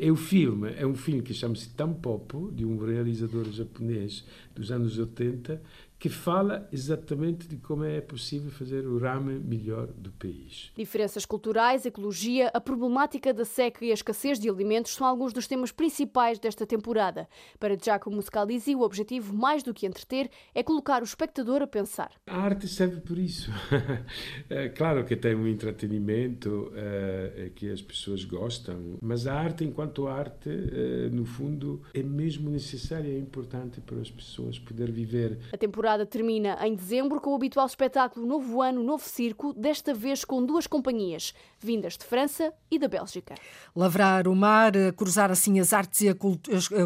[0.04, 4.98] e o filme é um filme que chama-se Tampopo, de um realizador japonês dos anos
[4.98, 5.62] 80,
[6.02, 10.72] que fala exatamente de como é possível fazer o ramen melhor do país.
[10.76, 15.46] Diferenças culturais, ecologia, a problemática da seca e a escassez de alimentos são alguns dos
[15.46, 17.28] temas principais desta temporada.
[17.60, 22.10] Para Giacomo Scalisi, o objetivo, mais do que entreter, é colocar o espectador a pensar.
[22.26, 23.52] A arte serve por isso.
[24.50, 30.08] é claro que tem um entretenimento é, que as pessoas gostam, mas a arte, enquanto
[30.08, 35.38] arte, é, no fundo, é mesmo necessária e é importante para as pessoas poder viver.
[35.54, 39.94] A temporada temporada termina em dezembro com o habitual espetáculo Novo Ano, Novo Circo, desta
[39.94, 43.36] vez com duas companhias, vindas de França e da Bélgica.
[43.76, 46.16] Lavrar o mar, cruzar assim as artes e a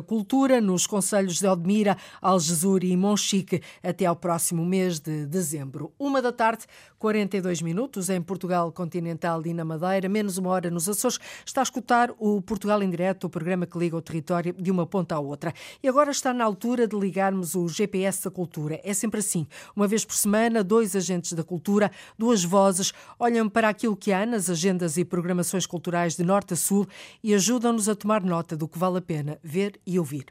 [0.02, 5.94] cultura nos conselhos de Odmira, Algesur e Monchique até ao próximo mês de dezembro.
[6.00, 6.66] Uma da tarde,
[6.98, 11.20] 42 minutos em Portugal continental e na Madeira, menos uma hora nos Açores.
[11.46, 14.88] Está a escutar o Portugal em Direto, o programa que liga o território de uma
[14.88, 15.54] ponta à outra.
[15.84, 18.82] E agora está na altura de ligarmos o GPS da cultura.
[18.84, 19.46] É sempre assim.
[19.76, 24.26] Uma vez por semana, dois agentes da cultura, duas vozes, olham para aquilo que há
[24.26, 26.88] nas agendas e programações culturais de norte a sul
[27.24, 30.26] e ajudam-nos a tomar nota do que vale a pena ver e ouvir.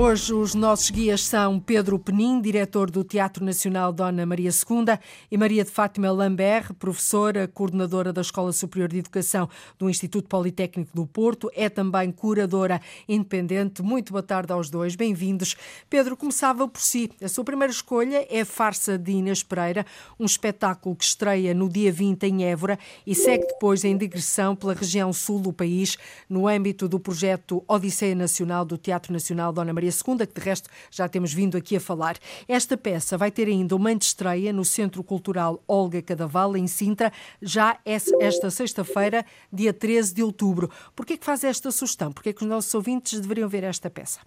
[0.00, 4.96] Hoje os nossos guias são Pedro Penin, diretor do Teatro Nacional Dona Maria II,
[5.28, 10.94] e Maria de Fátima Lambert, professora, coordenadora da Escola Superior de Educação do Instituto Politécnico
[10.94, 13.82] do Porto, é também curadora independente.
[13.82, 15.56] Muito boa tarde aos dois, bem-vindos.
[15.90, 17.10] Pedro, começava por si.
[17.20, 19.84] A sua primeira escolha é Farsa de Inês Pereira,
[20.16, 24.74] um espetáculo que estreia no dia 20 em Évora e segue depois em digressão pela
[24.74, 25.98] região sul do país,
[26.30, 30.68] no âmbito do projeto Odisseia Nacional do Teatro Nacional Dona Maria II, que de resto
[30.90, 32.16] já temos vindo aqui a falar.
[32.46, 37.78] Esta peça vai ter ainda uma estreia no Centro Cultural Olga Cadaval, em Sintra, já
[37.84, 40.70] esta sexta-feira, dia 13 de outubro.
[40.94, 42.12] Por que é que faz esta sugestão?
[42.12, 44.20] Por que é que os nossos ouvintes deveriam ver esta peça?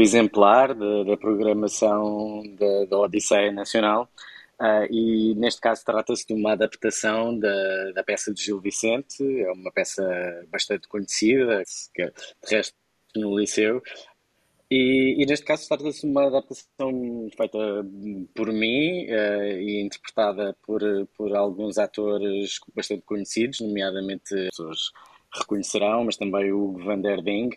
[0.00, 4.08] exemplar da, da programação da, da Odisseia Nacional
[4.60, 9.50] Uh, e neste caso trata-se de uma adaptação da, da peça de Gil Vicente, é
[9.52, 10.04] uma peça
[10.50, 11.62] bastante conhecida,
[11.94, 12.74] que de resto
[13.16, 13.82] no Liceu,
[14.70, 17.58] e, e neste caso trata-se de uma adaptação feita
[18.34, 20.82] por mim uh, e interpretada por,
[21.16, 24.90] por alguns atores bastante conhecidos, nomeadamente pessoas
[25.32, 27.48] reconhecerão, mas também o Hugo van der Ding,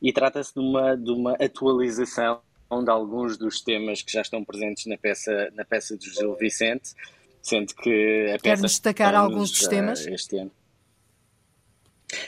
[0.00, 2.40] e trata-se de uma, de uma atualização
[2.84, 6.94] de alguns dos temas que já estão presentes na peça, na peça do Gil Vicente,
[7.42, 8.42] sendo que a peça.
[8.42, 10.06] Quer destacar alguns dos temas?
[10.06, 10.52] Este ano.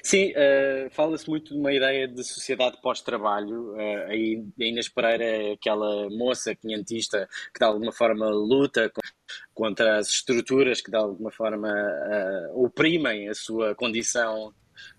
[0.02, 3.72] Sim, uh, fala-se muito de uma ideia de sociedade pós-trabalho.
[3.72, 8.92] Uh, aí a Inês Pereira é aquela moça quinhentista que de alguma forma luta
[9.55, 14.55] contra as estruturas que de alguma forma uh, oprimem a sua condição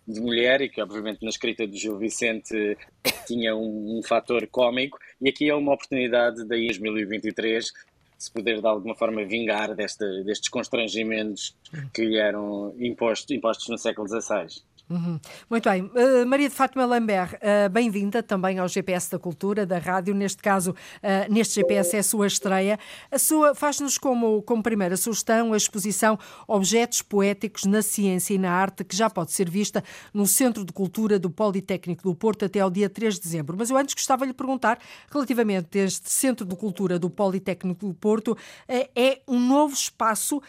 [0.07, 2.77] de mulher e que obviamente na escrita do Gil Vicente
[3.25, 7.71] tinha um, um fator cómico e aqui é uma oportunidade daí em 2023
[8.17, 11.55] se poder de alguma forma vingar desta, destes constrangimentos
[11.93, 14.47] que lhe eram impostos, impostos no século XVI.
[14.89, 15.19] Uhum.
[15.49, 15.83] Muito bem.
[15.83, 20.13] Uh, Maria de Fátima Lambert, uh, bem-vinda também ao GPS da Cultura, da Rádio.
[20.13, 22.77] Neste caso, uh, neste GPS é a sua estreia.
[23.09, 28.51] A sua faz-nos como, como primeira sugestão a exposição Objetos Poéticos na Ciência e na
[28.51, 29.81] Arte, que já pode ser vista
[30.13, 33.55] no Centro de Cultura do Politécnico do Porto até ao dia 3 de dezembro.
[33.57, 37.87] Mas eu antes gostava de lhe perguntar, relativamente a este Centro de Cultura do Politécnico
[37.87, 40.41] do Porto, é um novo espaço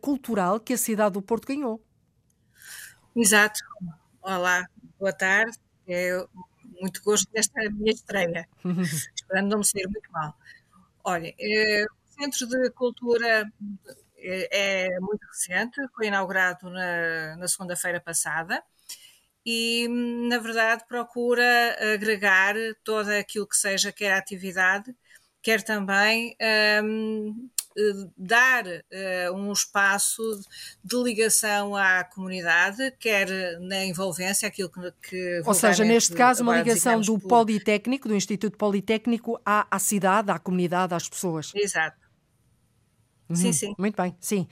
[0.00, 1.80] cultural que a cidade do Porto ganhou.
[3.14, 3.60] Exato.
[4.22, 4.66] Olá,
[4.98, 5.58] boa tarde.
[5.86, 6.24] É
[6.80, 8.48] muito gosto desta minha estreia.
[9.14, 10.34] Esperando não me ser muito mal.
[11.04, 13.44] Olha, é, o Centro de Cultura
[14.16, 18.62] é, é, muito recente, foi inaugurado na, na segunda-feira passada
[19.44, 24.94] e, na verdade, procura agregar todo aquilo que seja, quer atividade,
[25.42, 26.34] quer também
[26.82, 27.61] um, eh,
[28.16, 30.22] dar uh, um espaço
[30.84, 33.28] de ligação à comunidade, quer
[33.60, 34.70] na envolvência, aquilo
[35.02, 35.42] que.
[35.44, 37.28] Ou seja, neste caso, uma ligação do por...
[37.28, 41.52] Politécnico, do Instituto Politécnico, à, à cidade, à comunidade, às pessoas.
[41.54, 41.96] Exato.
[43.28, 43.36] Uhum.
[43.36, 43.74] Sim, sim.
[43.78, 44.46] Muito bem, sim.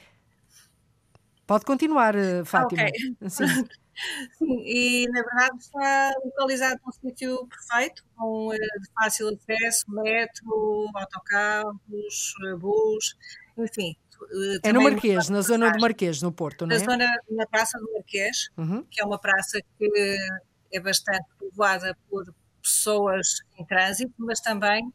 [1.47, 2.83] Pode continuar, eh, Fátima.
[2.83, 3.29] Okay.
[3.29, 3.45] Sim.
[4.33, 10.91] Sim, e na verdade está localizado num sítio perfeito, com eh, de fácil acesso, metro,
[10.95, 13.17] autocarros, eh, bus,
[13.59, 13.97] enfim.
[14.33, 16.79] Eh, é no Marquês, na zona do Marquês, no Porto, não é?
[16.79, 18.85] Na zona, na Praça do Marquês, uhum.
[18.91, 20.19] que é uma praça que
[20.73, 22.25] é bastante povoada por
[22.63, 24.93] pessoas em trânsito, mas também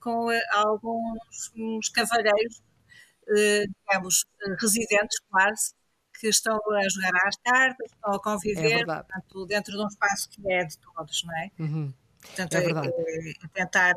[0.00, 2.62] com alguns cavalheiros,
[3.26, 4.26] digamos,
[4.60, 5.72] residentes quase,
[6.18, 10.28] que estão a jogar às cartas, estão a conviver, é portanto, dentro de um espaço
[10.30, 11.50] que é de todos, não é?
[11.58, 11.92] Uhum.
[12.20, 13.94] Portanto, é, é, é tentar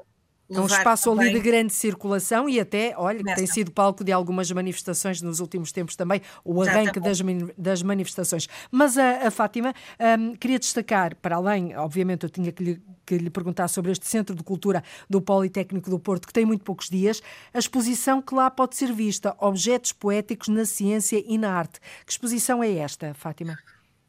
[0.49, 4.11] é um espaço ali de grande circulação e até, olha, que tem sido palco de
[4.11, 7.19] algumas manifestações nos últimos tempos também, o arranque das,
[7.57, 8.47] das manifestações.
[8.71, 9.73] Mas a, a Fátima
[10.19, 14.07] um, queria destacar, para além, obviamente eu tinha que lhe, que lhe perguntar sobre este
[14.07, 17.21] Centro de Cultura do Politécnico do Porto, que tem muito poucos dias,
[17.53, 21.79] a exposição que lá pode ser vista, Objetos Poéticos na Ciência e na Arte.
[22.05, 23.57] Que exposição é esta, Fátima?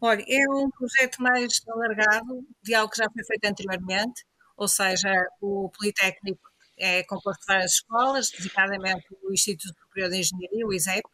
[0.00, 4.24] Olha, é um projeto mais alargado de algo que já foi feito anteriormente,
[4.58, 5.08] ou seja,
[5.40, 11.08] o Politécnico é composto de várias escolas, designadamente o Instituto Superior de Engenharia, o ISEP,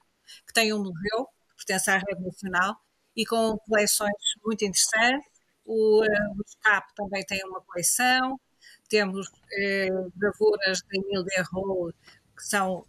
[0.47, 2.75] que tem um museu que pertence à rede nacional
[3.15, 4.11] e com coleções
[4.45, 5.29] muito interessantes.
[5.65, 8.41] O, o SCAP também tem uma coleção,
[8.89, 11.95] temos eh, gravuras de Emile Derrault
[12.35, 12.87] que são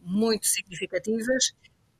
[0.00, 1.52] muito significativas.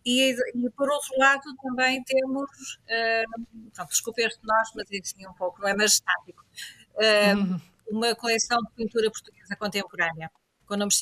[0.04, 5.34] E, e, por outro lado também temos, uh, pronto, desculpe este nós, mas assim um
[5.34, 6.42] pouco, não é majestático,
[6.94, 10.30] uh, uhum uma coleção de pintura portuguesa contemporânea,
[10.66, 10.98] com nomes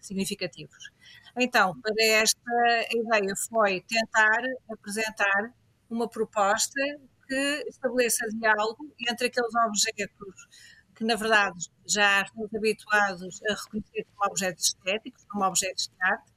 [0.00, 0.90] significativos.
[1.38, 2.50] Então, para esta
[2.90, 5.54] ideia foi tentar apresentar
[5.88, 6.80] uma proposta
[7.26, 10.48] que estabeleça diálogo entre aqueles objetos
[10.94, 16.32] que, na verdade, já estamos habituados a reconhecer como objetos estéticos, como objetos de arte,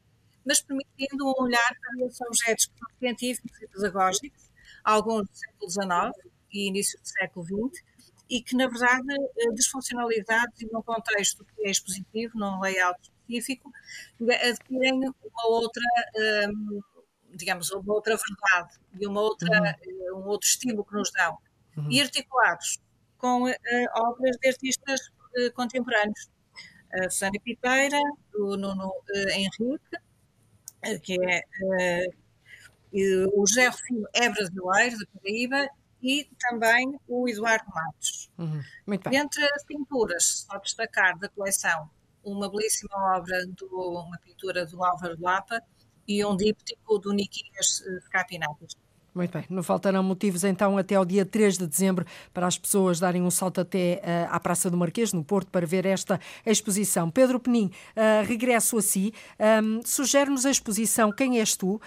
[0.45, 4.51] mas permitindo um olhar para esses objetos científicos e pedagógicos,
[4.83, 7.83] alguns do século XIX e início do século XX,
[8.29, 13.71] e que, na verdade, eh, desfuncionalizados e num contexto que é expositivo, num layout específico,
[14.19, 15.83] adquirem uma outra,
[16.15, 16.79] ehm,
[17.35, 19.65] digamos, uma outra verdade e uma outra, uhum.
[19.65, 21.37] Eh, um outro estilo que nos dão.
[21.77, 21.91] Uhum.
[21.91, 22.79] E articulados
[23.17, 23.43] com
[23.95, 25.11] obras de artistas
[25.53, 26.29] contemporâneos.
[26.93, 27.99] A Susana Piteira,
[28.35, 28.93] o Nuno
[29.33, 29.97] Henrique,
[31.03, 31.41] que é
[33.33, 35.67] o José Rufino é brasileiro, da Paraíba,
[36.05, 38.29] e também o Eduardo Matos.
[38.37, 38.61] Uhum.
[39.11, 41.89] Entre as pinturas, só destacar da coleção
[42.23, 43.67] uma belíssima obra, do,
[44.05, 45.61] uma pintura do Álvaro Lapa
[46.07, 48.75] e um díptico do Niquias Scapinatas.
[49.15, 52.99] Muito bem, não faltarão motivos então até ao dia 3 de dezembro para as pessoas
[52.99, 57.09] darem um salto até uh, à Praça do Marquês, no Porto, para ver esta exposição.
[57.09, 59.13] Pedro Penin, uh, regresso a si.
[59.39, 61.81] Um, Sugere-nos a exposição Quem És Tu, uh,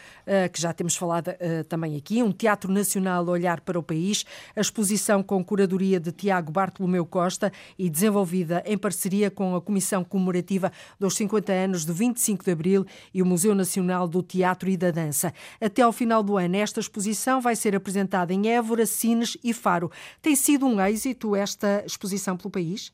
[0.50, 1.28] que já temos falado
[1.68, 4.24] também aqui, um Teatro Nacional a Olhar para o País,
[4.56, 10.02] a exposição com curadoria de Tiago Bartolomeu Costa e desenvolvida em parceria com a Comissão
[10.02, 14.76] Comemorativa dos 50 anos do 25 de Abril e o Museu Nacional do Teatro e
[14.78, 15.34] da Dança.
[15.60, 19.52] Até ao final do ano, esta exposição exposição vai ser apresentada em Évora, Sines e
[19.52, 19.90] Faro.
[20.22, 22.92] Tem sido um êxito esta exposição pelo país?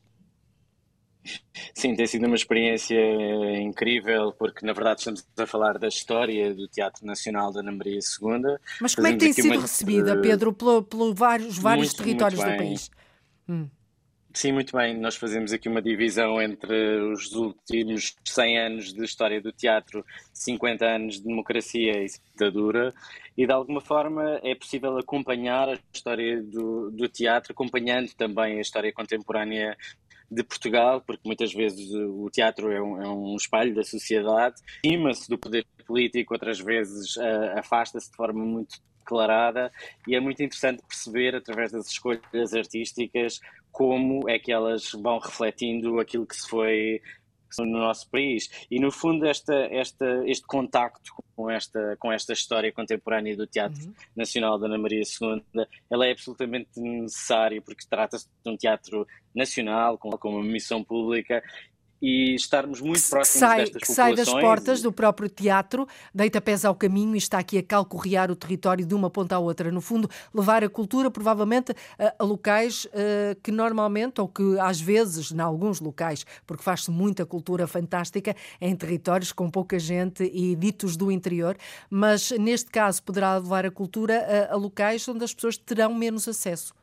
[1.73, 2.99] Sim, tem sido uma experiência
[3.59, 7.95] incrível, porque na verdade estamos a falar da história do Teatro Nacional da Ana Maria
[7.95, 8.57] II.
[8.79, 9.61] Mas como é que tem sido uma...
[9.61, 12.91] recebida, Pedro, pelos vários, vários muito, territórios muito do país?
[13.49, 13.67] Hum.
[14.35, 14.99] Sim, muito bem.
[14.99, 20.85] Nós fazemos aqui uma divisão entre os últimos 100 anos de história do teatro, 50
[20.85, 22.93] anos de democracia e ditadura,
[23.37, 28.61] e de alguma forma é possível acompanhar a história do, do teatro, acompanhando também a
[28.61, 29.77] história contemporânea
[30.29, 34.55] de Portugal, porque muitas vezes o teatro é um, é um espelho da sociedade,
[34.85, 39.71] cima-se do poder político, outras vezes uh, afasta-se de forma muito declarada,
[40.07, 43.39] e é muito interessante perceber, através das escolhas artísticas,
[43.75, 47.01] como é que elas vão refletindo aquilo que se foi
[47.59, 48.49] no nosso país.
[48.71, 53.83] E, no fundo, esta, esta, este contacto com esta, com esta história contemporânea do Teatro
[53.83, 53.93] uhum.
[54.15, 59.05] Nacional da Ana Maria II, ela é absolutamente necessária, porque trata-se de um teatro
[59.35, 61.43] nacional, com, com uma missão pública,
[62.01, 64.15] e estarmos muito próximos sai, destas que populações.
[64.17, 68.29] sai das portas do próprio teatro, deita pés ao caminho e está aqui a calcorrear
[68.29, 69.71] o território de uma ponta à outra.
[69.71, 75.31] No fundo, levar a cultura, provavelmente, a, locais uh, que normalmente, ou que às vezes,
[75.31, 80.97] em alguns locais, porque faz-se muita cultura fantástica em territórios com pouca gente e ditos
[80.97, 81.57] do interior,
[81.89, 86.27] mas neste caso poderá levar a cultura a, a locais onde as pessoas terão menos
[86.27, 86.73] acesso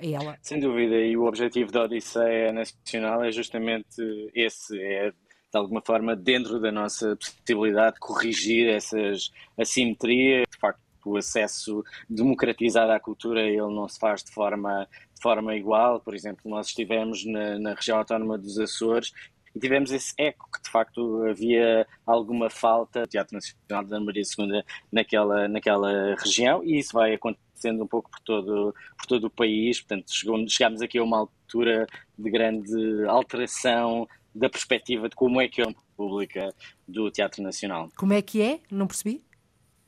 [0.00, 0.38] a ela.
[0.42, 4.02] Sem dúvida, e o objetivo da Odisseia Nacional é justamente
[4.34, 10.80] esse, é de alguma forma dentro da nossa possibilidade de corrigir essas assimetrias, de facto
[11.04, 16.14] o acesso democratizado à cultura ele não se faz de forma, de forma igual, por
[16.14, 19.12] exemplo, nós estivemos na, na região autónoma dos Açores
[19.54, 24.22] e tivemos esse eco que de facto havia alguma falta do Teatro Nacional da Maria
[24.22, 29.24] II naquela, naquela região e isso vai acontecer acontecendo um pouco por todo, por todo
[29.24, 29.80] o país.
[29.80, 30.10] Portanto,
[30.48, 31.86] chegámos aqui a uma altura
[32.18, 36.54] de grande alteração da perspectiva de como é que é a pública
[36.88, 37.90] do Teatro Nacional.
[37.96, 38.60] Como é que é?
[38.70, 39.22] Não percebi.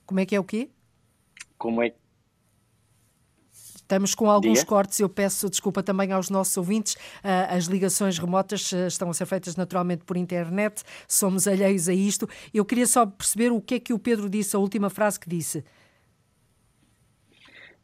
[0.05, 0.69] Como é que é o quê?
[1.57, 1.95] Como é
[3.53, 4.69] Estamos com alguns Diga.
[4.69, 6.97] cortes, eu peço desculpa também aos nossos ouvintes.
[7.23, 11.93] Ah, as ligações remotas ah, estão a ser feitas naturalmente por internet, somos alheios a
[11.93, 12.27] isto.
[12.55, 15.29] Eu queria só perceber o que é que o Pedro disse, a última frase que
[15.29, 15.63] disse.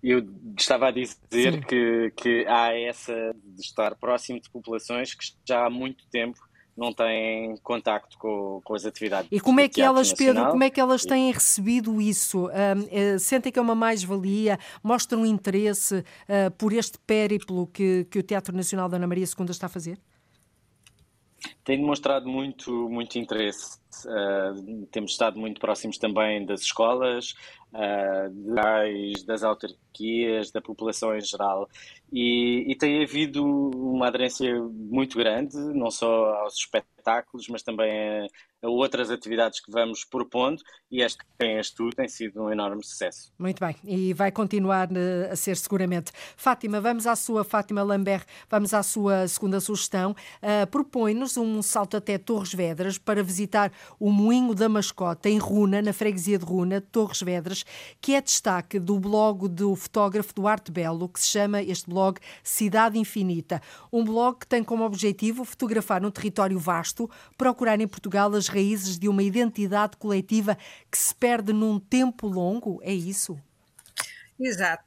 [0.02, 0.26] Eu
[0.56, 5.70] estava a dizer que, que há essa de estar próximo de populações que já há
[5.70, 6.38] muito tempo
[6.78, 9.28] não têm contacto com, com as atividades.
[9.32, 10.12] E como é que elas.
[10.12, 12.46] Pedro, como é que elas têm recebido isso?
[12.46, 14.58] Uh, sentem que é uma mais-valia?
[14.82, 19.46] Mostram interesse uh, por este périplo que, que o Teatro Nacional da Ana Maria II
[19.50, 19.98] está a fazer?
[21.64, 23.78] Tem demonstrado muito, muito interesse.
[24.04, 27.34] Uh, temos estado muito próximos também das escolas,
[27.72, 31.68] uh, das autarquias, da população em geral.
[32.10, 38.26] E, e, tem havido uma aderência muito grande, não só aos espetáculos, mas também a,
[38.66, 43.30] a outras atividades que vamos propondo e este És Tu tem sido um enorme sucesso.
[43.38, 46.10] Muito bem, e vai continuar eh, a ser seguramente.
[46.36, 50.12] Fátima, vamos à sua, Fátima Lambert, vamos à sua segunda sugestão.
[50.42, 55.82] Uh, Propõe-nos um salto até Torres Vedras para visitar o Moinho da Mascota em Runa,
[55.82, 57.64] na freguesia de Runa, Torres Vedras,
[58.00, 62.98] que é destaque do blog do fotógrafo Duarte Belo, que se chama este blog Cidade
[62.98, 63.60] Infinita.
[63.92, 68.98] Um blog que tem como objetivo fotografar um território vasto, procurar em Portugal as raízes
[68.98, 70.56] de uma identidade coletiva
[70.90, 72.80] que se perde num tempo longo?
[72.82, 73.38] É isso?
[74.38, 74.84] Exato.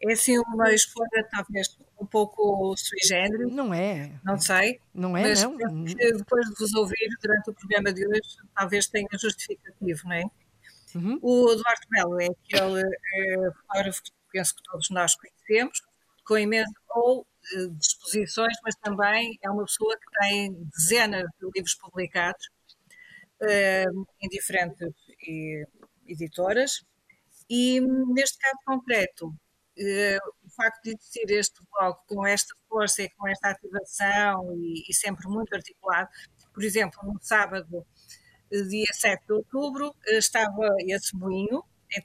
[0.00, 3.52] É assim uma escolha talvez um pouco sui generis.
[3.52, 4.18] Não é.
[4.24, 4.80] Não sei.
[4.94, 5.56] Não é, mas não.
[5.56, 10.24] depois de vos ouvir durante o programa de hoje, talvez tenha justificativo, não é?
[10.94, 11.18] Uhum.
[11.20, 15.82] O Eduardo Melo é aquele é, fotógrafo que penso que todos nós conhecemos,
[16.24, 21.50] com imenso ou eh, de exposições, mas também é uma pessoa que tem dezenas de
[21.54, 22.48] livros publicados
[23.40, 24.94] uh, em diferentes
[26.06, 26.84] editoras.
[27.48, 29.34] E neste caso concreto,
[30.58, 35.28] facto de existir este blog com esta força e com esta ativação e, e, sempre
[35.28, 36.08] muito articulado,
[36.52, 37.86] por exemplo, no sábado,
[38.50, 41.62] dia 7 de outubro, estava esse moinho.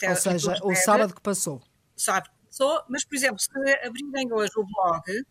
[0.10, 1.62] Ou seja, o sábado que passou.
[1.96, 3.50] Sábado que passou, mas, por exemplo, se
[3.86, 5.26] abrirem hoje o blog,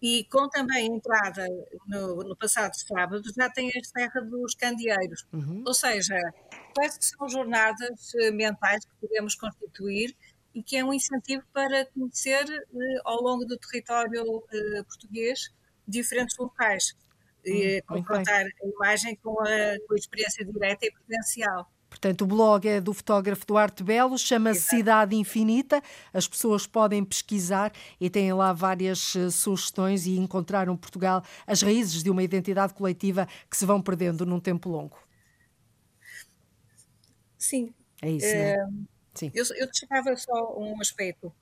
[0.00, 1.46] e com também entrada
[1.86, 5.26] no, no, passado sábado, já tem a Serra dos Candeeiros.
[5.32, 5.64] Uhum.
[5.66, 6.16] Ou seja,
[6.74, 10.16] quais que são jornadas eh, mentais que podemos constituir
[10.54, 15.50] e que é um incentivo para conhecer eh, ao longo do território eh, português
[15.86, 16.94] diferentes locais.
[17.46, 21.70] Hum, e confrontar a imagem com a, com a experiência direta e presencial.
[21.88, 25.82] Portanto, o blog é do fotógrafo Duarte Belo, chama-se Cidade Infinita.
[26.12, 32.02] As pessoas podem pesquisar e têm lá várias uh, sugestões e encontraram Portugal as raízes
[32.02, 34.98] de uma identidade coletiva que se vão perdendo num tempo longo.
[37.38, 37.72] Sim.
[38.02, 38.26] É isso.
[39.18, 39.32] Sim.
[39.34, 41.32] Eu, eu destacava só um aspecto.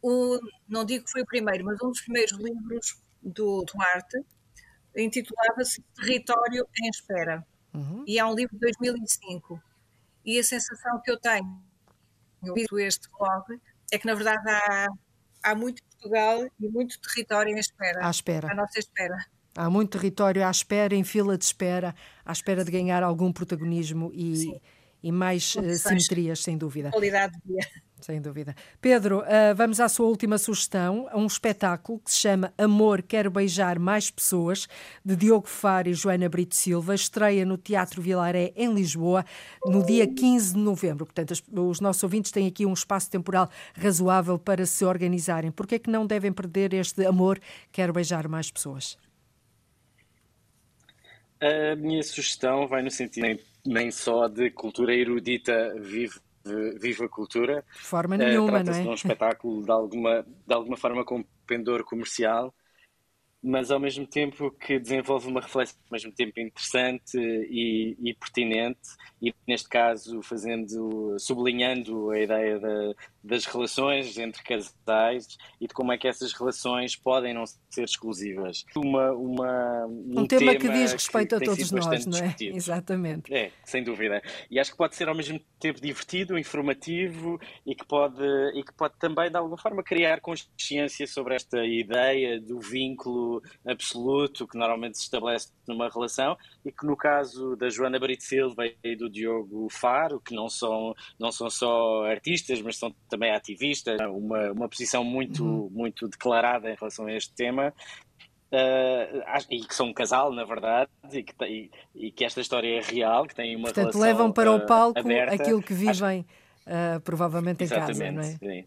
[0.00, 0.38] o,
[0.68, 4.24] não digo que foi o primeiro, mas um dos primeiros livros do Duarte,
[4.96, 7.44] intitulava-se Território em Espera.
[7.74, 8.04] Uhum.
[8.06, 9.60] E é um livro de 2005.
[10.24, 11.60] E a sensação que eu tenho,
[12.44, 14.88] eu vi este blog, é que na verdade há,
[15.42, 18.06] há muito Portugal e muito território em espera.
[18.06, 18.52] À espera.
[18.52, 19.16] À nossa espera.
[19.56, 21.94] Há muito território à espera, em fila de espera,
[22.24, 24.60] à espera de ganhar algum protagonismo e,
[25.02, 26.90] e mais uh, simetrias, sem dúvida.
[26.90, 27.66] Qualidade de dia.
[28.02, 28.56] Sem dúvida.
[28.80, 33.78] Pedro, uh, vamos à sua última sugestão, um espetáculo que se chama Amor Quero Beijar
[33.78, 34.66] Mais Pessoas,
[35.04, 39.24] de Diogo Faro e Joana Brito Silva, estreia no Teatro Vilaré, em Lisboa,
[39.64, 41.06] no dia 15 de novembro.
[41.06, 45.52] Portanto, os nossos ouvintes têm aqui um espaço temporal razoável para se organizarem.
[45.52, 47.40] Por que é que não devem perder este Amor
[47.70, 48.98] Quero Beijar Mais Pessoas?
[51.40, 56.18] A minha sugestão vai no sentido nem, só de cultura erudita vive
[56.80, 57.64] Viva Cultura.
[57.72, 58.82] De forma nenhuma, uh, não é?
[58.82, 62.52] de um espetáculo de alguma, de alguma forma com pendor comercial
[63.42, 68.88] mas ao mesmo tempo que desenvolve uma reflexão ao mesmo tempo interessante e, e pertinente
[69.20, 75.92] e neste caso fazendo sublinhando a ideia da, das relações entre casais e de como
[75.92, 78.64] é que essas relações podem não ser exclusivas.
[78.76, 82.22] Uma, uma um, um tema, tema, que diz respeito que a todos nós não é?
[82.22, 82.56] discutido.
[82.56, 83.34] exatamente.
[83.34, 84.22] É sem dúvida.
[84.50, 88.22] E acho que pode ser ao mesmo tempo divertido informativo e que pode
[88.54, 94.46] e que pode também de alguma forma criar consciência sobre esta ideia do vínculo absoluto
[94.46, 98.96] que normalmente se estabelece numa relação e que no caso da Joana Brito Silva e
[98.96, 104.52] do Diogo Faro, que não são, não são só artistas, mas são também ativistas, uma,
[104.52, 105.70] uma posição muito, uhum.
[105.70, 107.72] muito declarada em relação a este tema,
[108.54, 112.68] Uh, e que são um casal, na verdade, e que, e, e que esta história
[112.68, 115.36] é real, que tem uma Portanto, relação levam para o uh, palco aberta.
[115.36, 116.26] aquilo que vivem,
[116.66, 116.98] Acho...
[116.98, 118.24] uh, provavelmente em casa, não é?
[118.24, 118.66] Sim.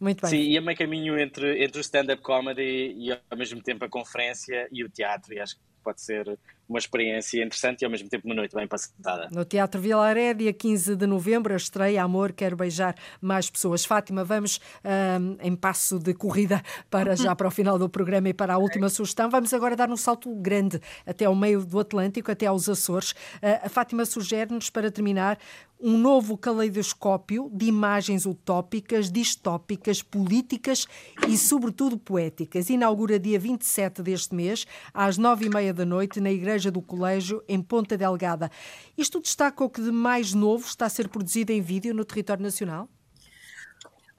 [0.00, 0.30] Muito bem.
[0.30, 3.88] Sim, e é meio caminho entre, entre o stand-up comedy e ao mesmo tempo a
[3.90, 6.38] conferência e o teatro, e acho que pode ser
[6.68, 9.28] uma experiência interessante e ao mesmo tempo uma noite bem passada.
[9.30, 13.84] No Teatro Vilaré, dia 15 de novembro, a estreia Amor, Quero Beijar Mais Pessoas.
[13.84, 18.34] Fátima, vamos um, em passo de corrida para já para o final do programa e
[18.34, 19.28] para a última sugestão.
[19.28, 23.14] Vamos agora dar um salto grande até ao meio do Atlântico, até aos Açores.
[23.62, 25.38] A Fátima sugere-nos, para terminar,
[25.84, 30.86] um novo caleidoscópio de imagens utópicas, distópicas, políticas
[31.26, 32.70] e, sobretudo, poéticas.
[32.70, 37.42] Inaugura dia 27 deste mês, às nove e meia da noite, na Igreja do Colégio,
[37.48, 38.50] em Ponta Delgada.
[38.96, 42.42] Isto destaca o que de mais novo está a ser produzido em vídeo no território
[42.42, 42.88] nacional?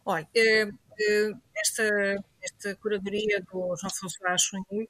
[0.06, 0.70] Olha, eh,
[1.00, 1.84] eh, esta,
[2.42, 4.88] esta curadoria do João François Chunhu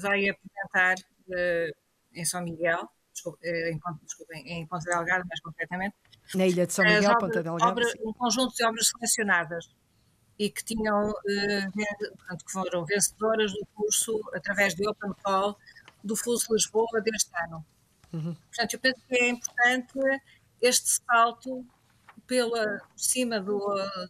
[0.00, 0.96] vai apresentar
[1.32, 1.70] eh,
[2.14, 2.88] em São Miguel
[3.42, 3.80] eh, em,
[4.60, 5.96] em Ponta Delgada, mais concretamente.
[6.34, 7.70] Na ilha de São Miguel, Ponta Delgada.
[7.70, 9.68] Obra, um conjunto de obras selecionadas
[10.38, 15.58] e que tinham, portanto, que foram vencedoras do curso através de Open Call
[16.02, 17.64] do FUS Lisboa deste ano.
[18.12, 18.34] Uhum.
[18.34, 19.98] Portanto, eu penso que é importante
[20.60, 21.64] este salto
[22.26, 23.58] pela por cima do,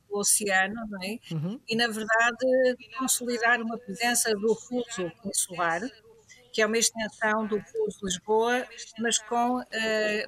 [0.09, 1.19] do oceano, não é?
[1.33, 1.61] Uhum.
[1.69, 2.47] E na verdade
[2.99, 5.81] consolidar uma presença do fuso insular
[6.53, 8.67] que é uma extensão do Pulso Lisboa,
[8.99, 9.65] mas com uh,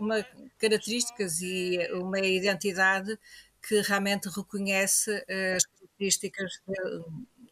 [0.00, 0.24] uma,
[0.58, 3.18] características e uma identidade
[3.66, 7.04] que realmente reconhece uh, as características de,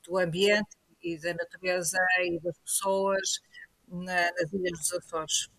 [0.06, 3.40] do ambiente e da natureza e das pessoas
[3.91, 5.51] na, nas Ilhas dos Açores.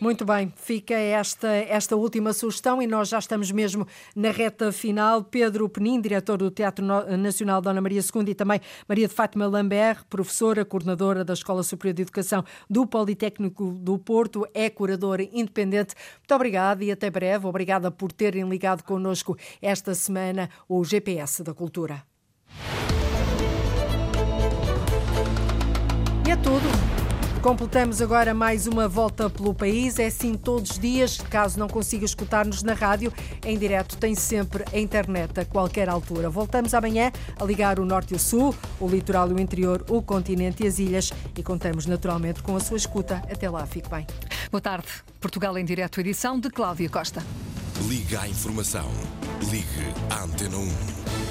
[0.00, 3.86] Muito bem, fica esta, esta última sugestão e nós já estamos mesmo
[4.16, 5.22] na reta final.
[5.22, 6.82] Pedro Penin, diretor do Teatro
[7.18, 11.92] Nacional Dona Maria II e também Maria de Fátima Lambert, professora, coordenadora da Escola Superior
[11.92, 15.94] de Educação do Politécnico do Porto, é curadora independente.
[16.16, 17.46] Muito obrigada e até breve.
[17.46, 22.02] Obrigada por terem ligado connosco esta semana o GPS da Cultura.
[26.26, 26.89] E é tudo.
[27.42, 29.98] Completamos agora mais uma volta pelo país.
[29.98, 31.16] É assim todos os dias.
[31.16, 33.10] Caso não consiga escutar-nos na rádio,
[33.42, 36.28] em direto tem sempre a internet a qualquer altura.
[36.28, 37.10] Voltamos amanhã
[37.40, 40.66] a ligar o norte e o sul, o litoral e o interior, o continente e
[40.66, 43.22] as ilhas e contamos naturalmente com a sua escuta.
[43.30, 44.06] Até lá, fique bem.
[44.50, 44.88] Boa tarde.
[45.18, 47.24] Portugal em direto, edição de Cláudia Costa.
[47.88, 48.86] Liga à informação.
[49.50, 51.29] Ligue à Antena 1.